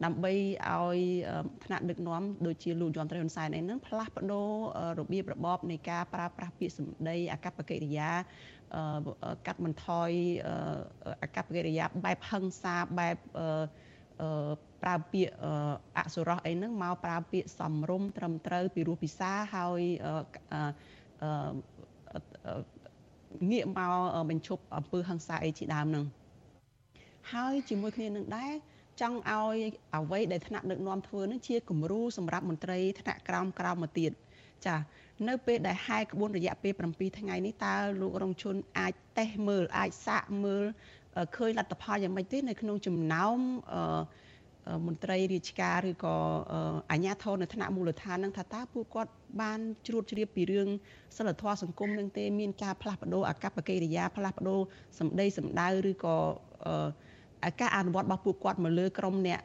[0.05, 0.97] ដើម្បីឲ្យ
[1.65, 4.49] ថ្នាក់ដឹកនាំដូចជាលោកយមត្រីហ៊ុនសែនអីហ្នឹងផ្លាស់ប្ដូរ
[4.99, 8.09] របៀបរបបនៃការប្រើប្រាស់ពាក្យសម្ដីអកប្បកិរិយា
[9.45, 10.09] កាត់បន្ថយ
[11.23, 13.17] អកប្បកិរិយាបែបហិង្សាបែប
[14.81, 15.33] ប្រើពាក្យ
[15.97, 19.81] អសុរោះអីហ្នឹងមកប្រើពាក្យសំរុំត្រឹមត្រូវពីរោះពិសាហើយ
[23.51, 26.05] ងាកមកបញ្ឈប់អំពើហិង្សាអីជាដើមហ្នឹង
[27.33, 28.53] ហើយជាមួយគ្នានឹងដែរ
[29.01, 29.57] ចង់ឲ្យ
[29.95, 34.11] អ្វីដែលថ្នាក់ដឹកនាំធ្វើនឹងជាគំរូសម្រាប់មន្ត្រីថ្នាក់ក្រោមក្រោមមកទៀត
[34.65, 34.75] ចា
[35.27, 40.63] នៅពេលដែលហែក្បួនរយៈពេល7ថ្ងៃនេះតើលោករងជនអាចតេស្តមើលអាចសាកមើល
[41.37, 43.37] ឃើញលទ្ធផលយ៉ាងម៉េចទេនៅក្នុងចំណោម
[44.87, 46.15] មន្ត្រីរាជការឬក៏
[46.91, 49.11] អាជ្ញាធរនៅថ្នាក់មូលដ្ឋាននឹងថាតើពួកគាត់
[49.41, 50.67] បានជ្រួតជ្រាបពីរឿង
[51.17, 54.59] សិលធម៌សង្គមនឹងទេមានការផ្លាស់ប្ដូរអកប្បកិរិយាផ្លាស់ប្ដូរ
[54.99, 56.17] សម្ដីសម្ដៅឬក៏
[57.59, 59.39] ការអនុវត្តរបស់ពួកគាត់មកលើក្រុមអ្នក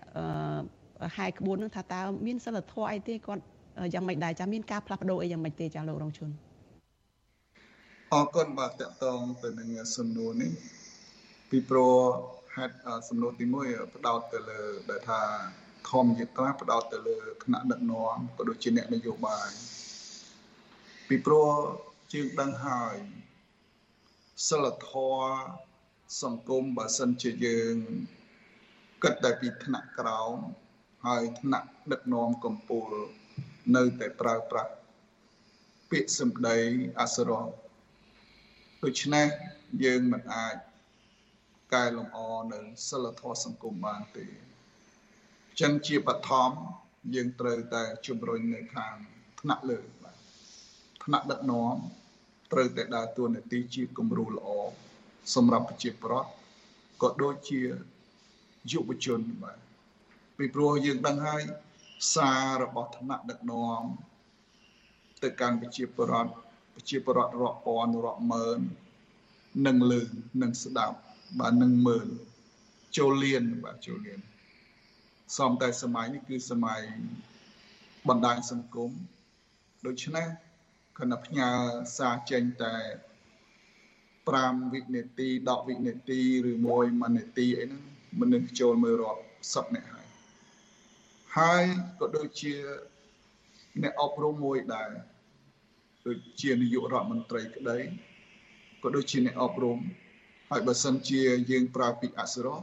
[1.17, 3.43] ហែកក្បួននឹងថាតើមានសិលធម៌អីទេគាត់
[3.95, 6.31] យ៉ាងម៉េចដែរចាមានការផ្លាស់ប្ដូរអីយ៉ាងម៉េចទេចាលោករងជន
[8.15, 10.51] អរគុណបាទតកតងទៅនឹងសំណួរនេះ
[11.51, 11.95] ពីព្រោះ
[12.57, 12.75] ហេតុ
[13.09, 15.21] សំណួរទី1ផ្ដោតទៅលើដែលថា
[15.91, 19.51] ធម្មយត្រាផ្ដោតទៅលើគណៈដឹកនាំក៏ដូចជាអ្នកនយោបាយ
[21.09, 21.51] ពីព្រោះ
[22.13, 22.97] ជាងដឹងហើយ
[24.49, 25.66] សិលធម៌
[26.23, 27.77] សង្គមបើសិនជាយើង
[29.03, 30.37] គិតតែពីថ្នាក់ក្រោម
[31.07, 32.99] ហើយថ្នាក់ដឹកនាំកម្ពុជា
[33.77, 34.73] នៅតែប្រើប្រាស់
[35.91, 36.59] ពាក្យសម្ដី
[37.01, 37.47] អសរោះ
[38.85, 39.27] ដូច្នេះ
[39.85, 40.57] យើងមិនអាច
[41.75, 42.19] កែលម្អ
[42.53, 44.27] នៅសិលធម៌សង្គមបានទេ
[45.61, 46.51] ចឹងជាបឋម
[47.15, 48.97] យើងត្រូវតែជំរុញនៅខាង
[49.41, 50.17] ថ្នាក់លើបាទ
[51.05, 51.77] ថ្នាក់ដឹកនាំ
[52.53, 54.49] ត្រូវតែដើរតួនាទីជាគំរូល្អ
[55.35, 56.31] សម្រាប់ប្រជាប្រដ្ឋ
[57.03, 57.61] ក៏ដូចជា
[58.73, 59.59] យុវជនបាទ
[60.37, 61.43] ពីព្រោះយើងដឹងហើយ
[62.15, 63.83] សាររបស់ថ្នាក់ដឹកនាំ
[65.23, 66.31] ទៅកាន់ប្រជាប្រដ្ឋ
[66.75, 68.61] ប្រជាប្រដ្ឋរាប់ពាន់រាប់ម៉ឺន
[69.67, 70.03] នឹងលើ
[70.43, 70.97] នឹងស្ដាប់
[71.39, 72.09] បាទនឹងមើល
[72.97, 74.21] ចូលលៀនបាទចូលលៀន
[75.37, 76.81] សំតែសម័យនេះគឺសម័យ
[78.09, 78.91] បណ្ដាញសង្គម
[79.87, 80.27] ដូច្នេះ
[80.99, 81.49] គណៈផ្ញើ
[81.99, 82.75] សារចេញតែ
[84.35, 86.21] 5វិនាទី10វិនាទី
[86.51, 87.83] ឬមួយ1នាទីអីហ្នឹង
[88.21, 89.23] មនុស្សចូលមើលរាប់
[89.55, 90.07] សិបនាក់ហើយ
[91.37, 91.65] ហើយ
[92.01, 92.55] ក៏ដូចជា
[93.83, 94.91] អ្នកអប់រំមួយដែរ
[96.07, 97.79] ដូចជានាយករដ្ឋមន្ត្រីក្តី
[98.83, 99.79] ក៏ដូចជាអ្នកអប់រំ
[100.51, 101.21] ហើយបើសិនជា
[101.51, 102.61] យើងប្រើពាក្យអសុរោះ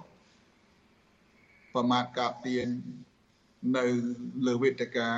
[1.74, 2.68] ប្រមាថកាទៀន
[3.78, 3.86] នៅ
[4.48, 5.10] លើវេទិកា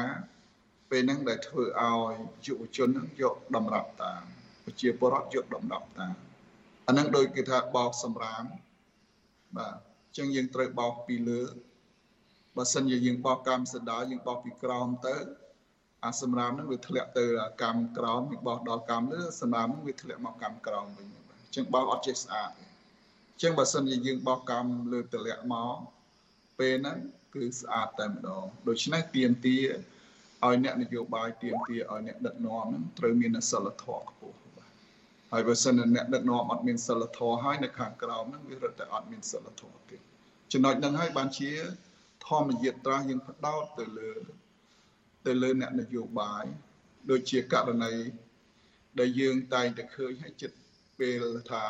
[0.90, 2.14] ពេលហ្នឹងដែលធ្វើឲ្យ
[2.46, 4.24] យុវជនហ្នឹងយកតម្រាប់តាម
[4.64, 6.25] ប្រជាពលរដ្ឋយកតម្រាប់តាម
[6.88, 8.44] អាហ្នឹងដូចគេថាបោកសម្រាម
[9.58, 11.42] បាទអញ្ចឹងយើងត្រូវបោកពីលើ
[12.56, 15.16] បើសិនជាយើងបោកកម្មសដាយើងបោកពីក្រោមទៅ
[16.06, 17.26] អាសម្រាមហ្នឹងវាធ្លាក់ទៅ
[17.64, 25.76] កម្មក្រោមយើងបោកដល់កម្មលើសម្រាមហ្នឹងវាធ្លាក់មកកម្មក្រោមវិញអញ្ចឹងបោកអត់ចេះស្អាតអញ្ចឹងបើសិនជាយើងបោកកម្មលើទម្លាក់មក
[26.60, 26.98] ពេលហ្នឹង
[27.36, 29.58] គឺស្អាតតែម្ដងដូច្នេះទៀមទា
[30.46, 34.25] ឲ្យអ្នកនយោបាយទៀមទាឲ្យអ្នកដឹកនាំហ្នឹងត្រូវមានសិលធម៌ខ្ពស់
[35.32, 39.98] ហើយបើសិនអ្នកដឹកនាំអត់មានសិលធម៌ហើយនៅខាងក្រោមហ្នឹងវារត់តែអត់មានសិលធម៌ទេ
[40.52, 41.52] ចំណុចហ្នឹងហើយបានជា
[42.28, 44.12] ធម្មយាត្រាយើងផ្ដោតទៅលើ
[45.26, 46.46] ទៅលើអ្នកនយោបាយ
[47.10, 47.94] ដូចជាករណី
[49.00, 50.58] ដែលយើងតែងតែឃើញឲ្យចិត្ត
[51.00, 51.66] ពេលថា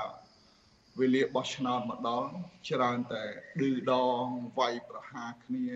[1.00, 2.30] វេលាបោះឆ្នោតមកដល់
[2.70, 3.24] ច្រើនតែ
[3.60, 4.26] ឌឺដង
[4.60, 5.68] វាយប្រហារគ្នា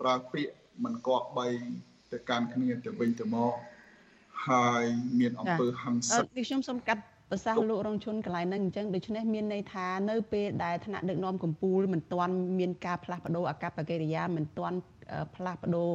[0.00, 1.48] ប្រើពាក្យមិនគប្បី
[2.12, 3.54] ទៅកាន់គ្នាទៅវិញទៅមក
[4.48, 4.84] ហើយ
[5.20, 14.76] មានអំពើហិង្សានេះខ្ញុំសូមកាត់ប្រសាសន៍លោករងជុនកន្លែងហ្នឹងអញ្ចឹងដូច្នេះមានន័យថានៅពេលដែលថ្នាក់ដឹកនាំកម្ពុជាមិនទាន់មានការផ្លាស់ប្ដូរអាកប្បកិរិយាមិនទាន់
[15.36, 15.90] ផ្លាស់ប្ដូរ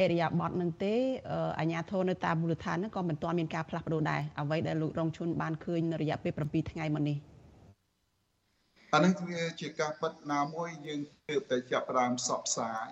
[0.00, 0.94] អេរិយាបថនឹងទេ
[1.60, 7.16] អាញាធរនៅតាមមូលដ្ឋានហ្នឹងក៏មិនទាន់មានការផ្លាស់ប្ដូរដែរអ្វីដែលលោករងជុនបានឃើញនៅរយៈពេល7ថ្ងៃមកនេះ
[8.94, 12.88] អានេះវាជាការពិតណាមួយយើងទើបតែចាប់ផ្ដើមផ្សព្វផ្សាយ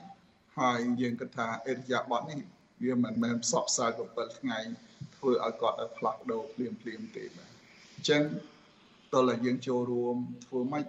[0.59, 2.39] ហើយយើងគិតថាអេរិយាបថនេះ
[2.83, 4.59] វាមិនមែនផ្សព្វផ្សាយ7ថ្ងៃ
[5.17, 7.51] ធ្វើឲ្យគាត់ឲ្យផ្លាស់ប្ដូរភ្លាមភ្លាមទេបាទ
[7.97, 8.23] អញ្ចឹង
[9.15, 10.17] តើយើងចូលរួម
[10.47, 10.85] ធ្វើម៉េច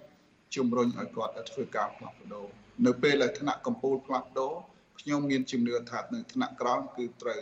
[0.56, 2.48] ជំរុញឲ្យគាត់ឲ្យធ្វើការផ្លាស់ប្ដូរ
[2.86, 4.54] នៅពេលដែលថ្នាក់កម្ពុជាផ្លាស់ប្ដូរ
[5.00, 7.42] ខ្ញុំមានជំនឿថានៅថ្នាក់ក្រោមគឺត្រូវ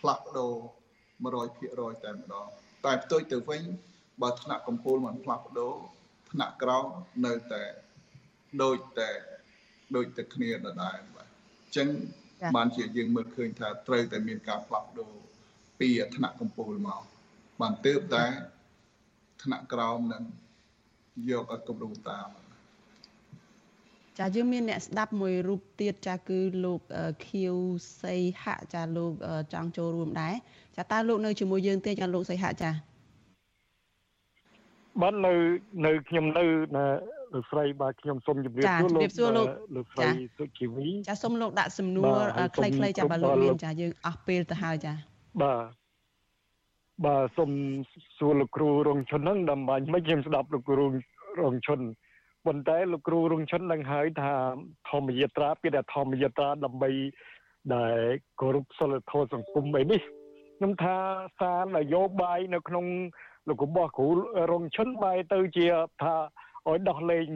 [0.00, 0.54] ផ្លាស់ប្ដូរ
[1.24, 2.46] 100%តែម្ដង
[2.84, 3.62] តែផ្ទុយទៅវិញ
[4.22, 5.74] បើថ្នាក់កម្ពុជាមិនផ្លាស់ប្ដូរ
[6.30, 6.86] ថ្នាក់ក្រោម
[7.26, 7.62] នៅតែ
[8.62, 9.10] ដូចតែ
[9.96, 11.88] ដូចតែគ្នាដដែលបាទអញ្ចឹង
[12.56, 15.12] បានជាយើងមើលឃើញថាត្រូវតែមានការផ្លាស់ប្ដូរ
[15.78, 17.02] ពីថ្នាក់កម្ពុជាមក
[17.60, 18.24] បានទើបតែ
[19.42, 20.22] ថ្នាក់ក្រោមនឹង
[21.30, 22.28] យកឲ្យគម្រោងតាម
[24.18, 26.80] ចាយើងមានអ្នកស្ដាប់មួយរូបទៀតចាគឺលោក
[27.26, 27.56] ខៀវ
[28.02, 29.12] សីហៈចាលោក
[29.52, 30.34] ចង់ចូលរួមដែរ
[30.76, 32.70] ចាតើលោកនៅជាមួយយើងទេចាលោកសីហៈចា
[35.00, 35.32] បាទនៅ
[35.86, 36.44] នៅខ្ញុំនៅ
[36.76, 36.86] ណា
[37.36, 38.66] លោកស្រីបាទខ្ញុំសូមជម្រាប
[39.18, 42.18] សួរលោកលោកស្រីសុជីវីចាសូមលោកដាក់សំណួរ
[42.56, 44.92] ខ្លីៗចាបើលោកមានចាយើងអស់ពេលទៅហើយចា
[45.42, 45.64] បាទ
[47.04, 47.50] បាទសូម
[48.18, 50.84] សួរលោកគ្រូរងឈុនហ្នឹងដើម្បីមិនខ្ញុំស្ដាប់លោកគ្រូ
[51.40, 51.80] រងឈុន
[52.46, 54.32] ប៉ុន្តែលោកគ្រូរងឈុនដឹងហើយថា
[54.90, 56.90] ធម្មយាត្រាពីតែធម្មយាត្រាដើម្បី
[57.74, 57.98] ដែល
[58.40, 60.00] គោរពសិលធម៌សង្គមអីនេះ
[60.56, 60.96] ខ្ញុំថា
[61.40, 62.86] សារនយោបាយនៅក្នុង
[63.48, 64.08] លោករបស់គ្រូ
[64.52, 65.66] រងឈុនបែរទៅជា
[66.02, 66.14] ថា
[66.68, 67.26] ឲ្យដោះលែង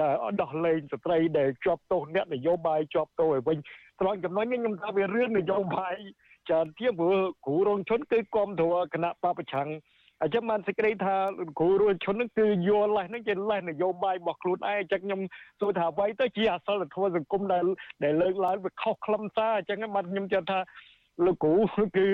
[0.00, 3.58] ដែលដោះលែងស្ត្រីដែលជាប់ទោសអ្នកនយោបាយជាប់ទោសឲ្យវិញ
[4.00, 5.96] ត្រង់ចំណុចនេះខ្ញុំថាវារឿងនយោបាយ
[6.48, 7.16] ច្រើនជាងព្រោះ
[7.46, 9.68] គ្រូរងឈុនគឺគ្រប់គ្រងគណៈបពប្រឆាំង
[10.22, 11.16] អញ្ចឹងបានសេចក្តីថា
[11.58, 15.20] គ្រូរួនឈុនហ្នឹងគឺយកលេសហ្នឹងជាលេសនយោបាយរបស់ខ្លួនឯងអញ្ចឹងខ្ញុំ
[15.60, 17.64] សួរថាអ្វីទៅជាអសិលធម៌សង្គមដែល
[18.04, 20.58] ដែលលើកឡើងវាខុសខ្លឹមសារអញ្ចឹងបានខ្ញុំជឿថា
[21.24, 21.54] លោកគ្រូ
[21.96, 22.08] គឺ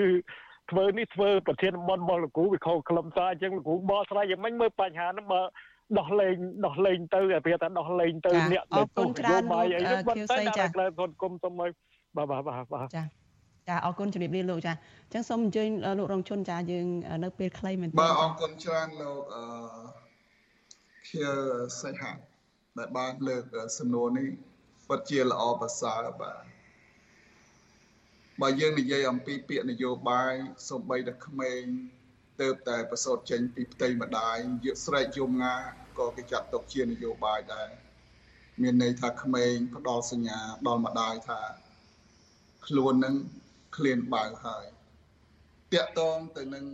[0.71, 5.41] ធ្វើនេះធ្វើប្រធានបនរបស់លោកគ្រូវាខុសខ្លឹមសារអញ្ចឹងលោកគ្រូបកស្រាយយ៉ាងម៉េចមើលបញ្ហាហ្នឹងបើ
[5.99, 6.35] ដោះលែង
[6.65, 11.69] ដោះលែងទៅអាពេលថាដោះលែងទៅអ្នកដែលទោសនយោបាយអីហ្នឹងបាត់ទៅដល់ក្លែសង្គមសុំឲ្យ
[12.17, 12.41] បាទបាទ
[12.73, 13.03] បាទចា
[13.69, 15.69] ចាអរគុណជំរាបលាលោកចាអញ្ចឹងសូមអញ្ជើញ
[15.99, 16.85] លោករងជនចាយើង
[17.23, 19.43] នៅពេលខ្លីមែនបាទអរគុណច្រើនលោកអឺ
[21.07, 21.23] ខៀ
[21.81, 22.11] សៃហា
[22.77, 23.43] ដែលបានលើក
[23.77, 24.27] សំណួរនេះ
[24.87, 26.37] ពិតជាល្អប្រសើរបាទ
[28.41, 30.33] បើយើងនិយាយអំពីពាក្យនយោបាយ
[30.69, 31.61] សំបីតែក្មេង
[32.41, 35.55] ទៅតែប្រសូតចេញពីផ្ទៃម្ដាយយកស្រែកយំងា
[35.99, 37.69] ក៏គេចាត់ទុកជានយោបាយដែរ
[38.61, 41.41] មានន័យថាក្មេងផ្ដល់សញ្ញាដល់ម្ដាយថា
[42.65, 43.15] ខ្លួននឹង
[43.75, 44.65] ឃ្លានបើហើយ
[45.73, 46.65] តាក់តងទៅនឹង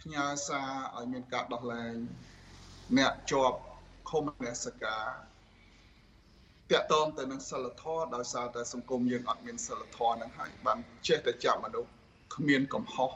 [0.00, 1.94] ផ្ញើសារឲ្យមានការដោះលែង
[2.98, 3.58] អ្នកជាប់
[4.10, 5.06] ឃុំនសការ
[6.70, 11.90] តាក់តងទៅនឹងសិលធម៌ដោយសារតែសង្គមយើងអត់មានសិលធម៌នឹងហើយបានចេះតែចាប់មនុស្ស
[12.34, 13.10] គ្មានកំហុស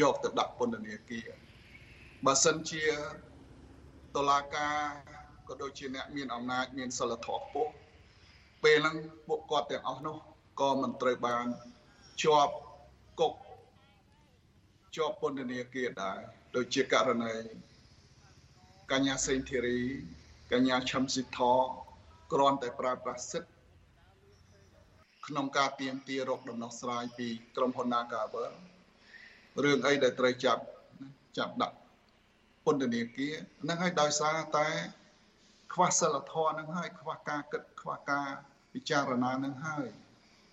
[0.00, 1.28] យកទៅដាក់ពន្ធនាគារ
[2.24, 2.84] បើសិនជា
[4.16, 4.76] តុលាការ
[5.48, 7.72] ក៏ដូចជាអ្នកមានអំណាចមានសិលធម៌ខ្ពស់
[8.62, 10.16] ពេលហ្នឹងពួកគាត់ទាំងអស់នោះ
[10.60, 11.46] ក៏មិនត្រូវបាន
[12.22, 12.54] ជាប់
[13.20, 13.34] គុក
[14.96, 16.18] ជាប់ពន្ធនាគារដែរ
[16.56, 17.34] ដូចជាករណី
[18.92, 19.80] កញ្ញាសេងធីរី
[20.52, 21.40] កញ្ញាឈឹមស៊ីថ
[22.32, 23.52] គ្រាន់តែប្រើប្រាស់សិទ្ធិ
[25.26, 28.52] ក្នុងការទៀមទារកដំណោះស្រាយពីក្រុមហ៊ុន Nagavel
[29.64, 30.62] រឿងអីដែលត្រូវចាប់
[31.38, 31.76] ចាប់ដាក់
[32.64, 33.34] ពន្ធនាគារ
[33.68, 34.68] នឹងឲ្យដោយសារតែ
[35.72, 38.28] ខ្វះសិលធម៌នឹងហើយខ្វះការគិតខ្វះការ
[38.72, 39.86] ពិចារណានឹងហើយ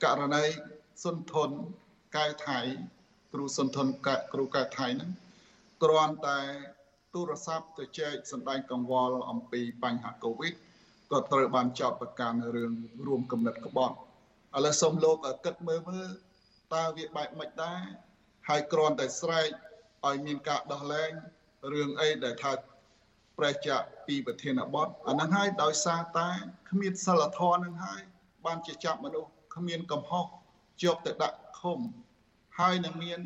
[0.04, 0.46] ករណី
[1.04, 1.50] សុនធន
[2.18, 2.60] កែថៃ
[3.34, 5.12] គ្រូសុនធនកែគ្រូកែថៃហ្នឹង
[5.84, 6.40] គ្រាន់តែ
[7.14, 10.54] ទូរស័ព្ទទៅចែកសម្ដែងកង្វល់អំពីបញ្ហាកូវីដ
[11.12, 12.72] ក៏ត្រូវបានចោទប្រកាន់រឿង
[13.08, 13.96] រួមគំនិតក្បត់
[14.56, 16.10] ឥឡូវសូមលោកគិតមើលមើល
[16.74, 17.82] តើវាបែបម៉េចដែរ
[18.50, 19.50] ហើយគ្រាន់តែស្រែក
[20.08, 21.12] ឲ្យមានការដោះលែង
[21.74, 22.54] រឿងអីដែលថា
[23.38, 23.78] ប្រជា
[24.08, 26.30] ពីប្រធានបទអាហ្នឹងហើយដោយសារតែ
[26.70, 28.02] គ្មានសិលធម៌ហ្នឹងហើយ
[28.46, 30.26] បានជាចាប់មនុស្សគ្មានកំហុស
[30.82, 31.80] ជាប់ទៅដាក់ឃុំ
[32.60, 33.20] ហើយនឹងមាន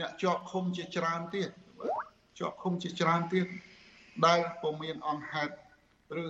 [0.00, 1.50] អ្នកជាប់ឃុំជាច្រើនទៀត
[2.38, 3.46] ជាប់ឃុំជាច្រើនទៀត
[4.26, 5.54] ដែលពុំមានអង្គហេតុ
[6.24, 6.26] ឬ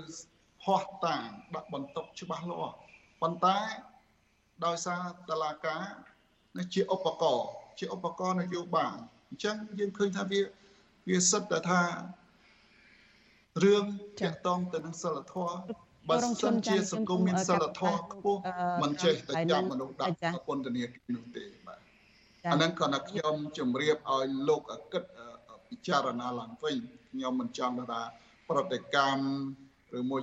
[0.64, 2.74] ហោះតាងដាក់បន្ទុកច្បាស់លាស់
[3.20, 3.58] ប៉ុន្តែ
[4.64, 5.82] ដោយសារតឡាការ
[6.58, 8.94] នេះជាឧបករណ៍ ជាឧបករណ៍នយោបាយ
[9.28, 10.40] អញ្ចឹងយើងឃើញថាវា
[11.08, 11.82] វាសិតតែថា
[13.64, 13.84] រឿង
[14.20, 15.56] តាក់ទងទៅនឹងសិលធម៌
[16.08, 18.40] បើសិនជាសង្គមមានសិលធម៌ខ្ពស់
[18.82, 21.78] មិនចេះតែចាប់មនុស្សដាក់ពន្ធនាគារនោះទេបាទ
[22.52, 25.02] អាហ្នឹងក៏ណាខ្ញុំជម្រាបឲ្យលោកអកិត
[25.68, 26.76] ពិចារណាឡើងវិញ
[27.10, 28.02] ខ្ញុំមិនចង់ថា
[28.48, 30.22] ប្រតិកម្មឬមួយ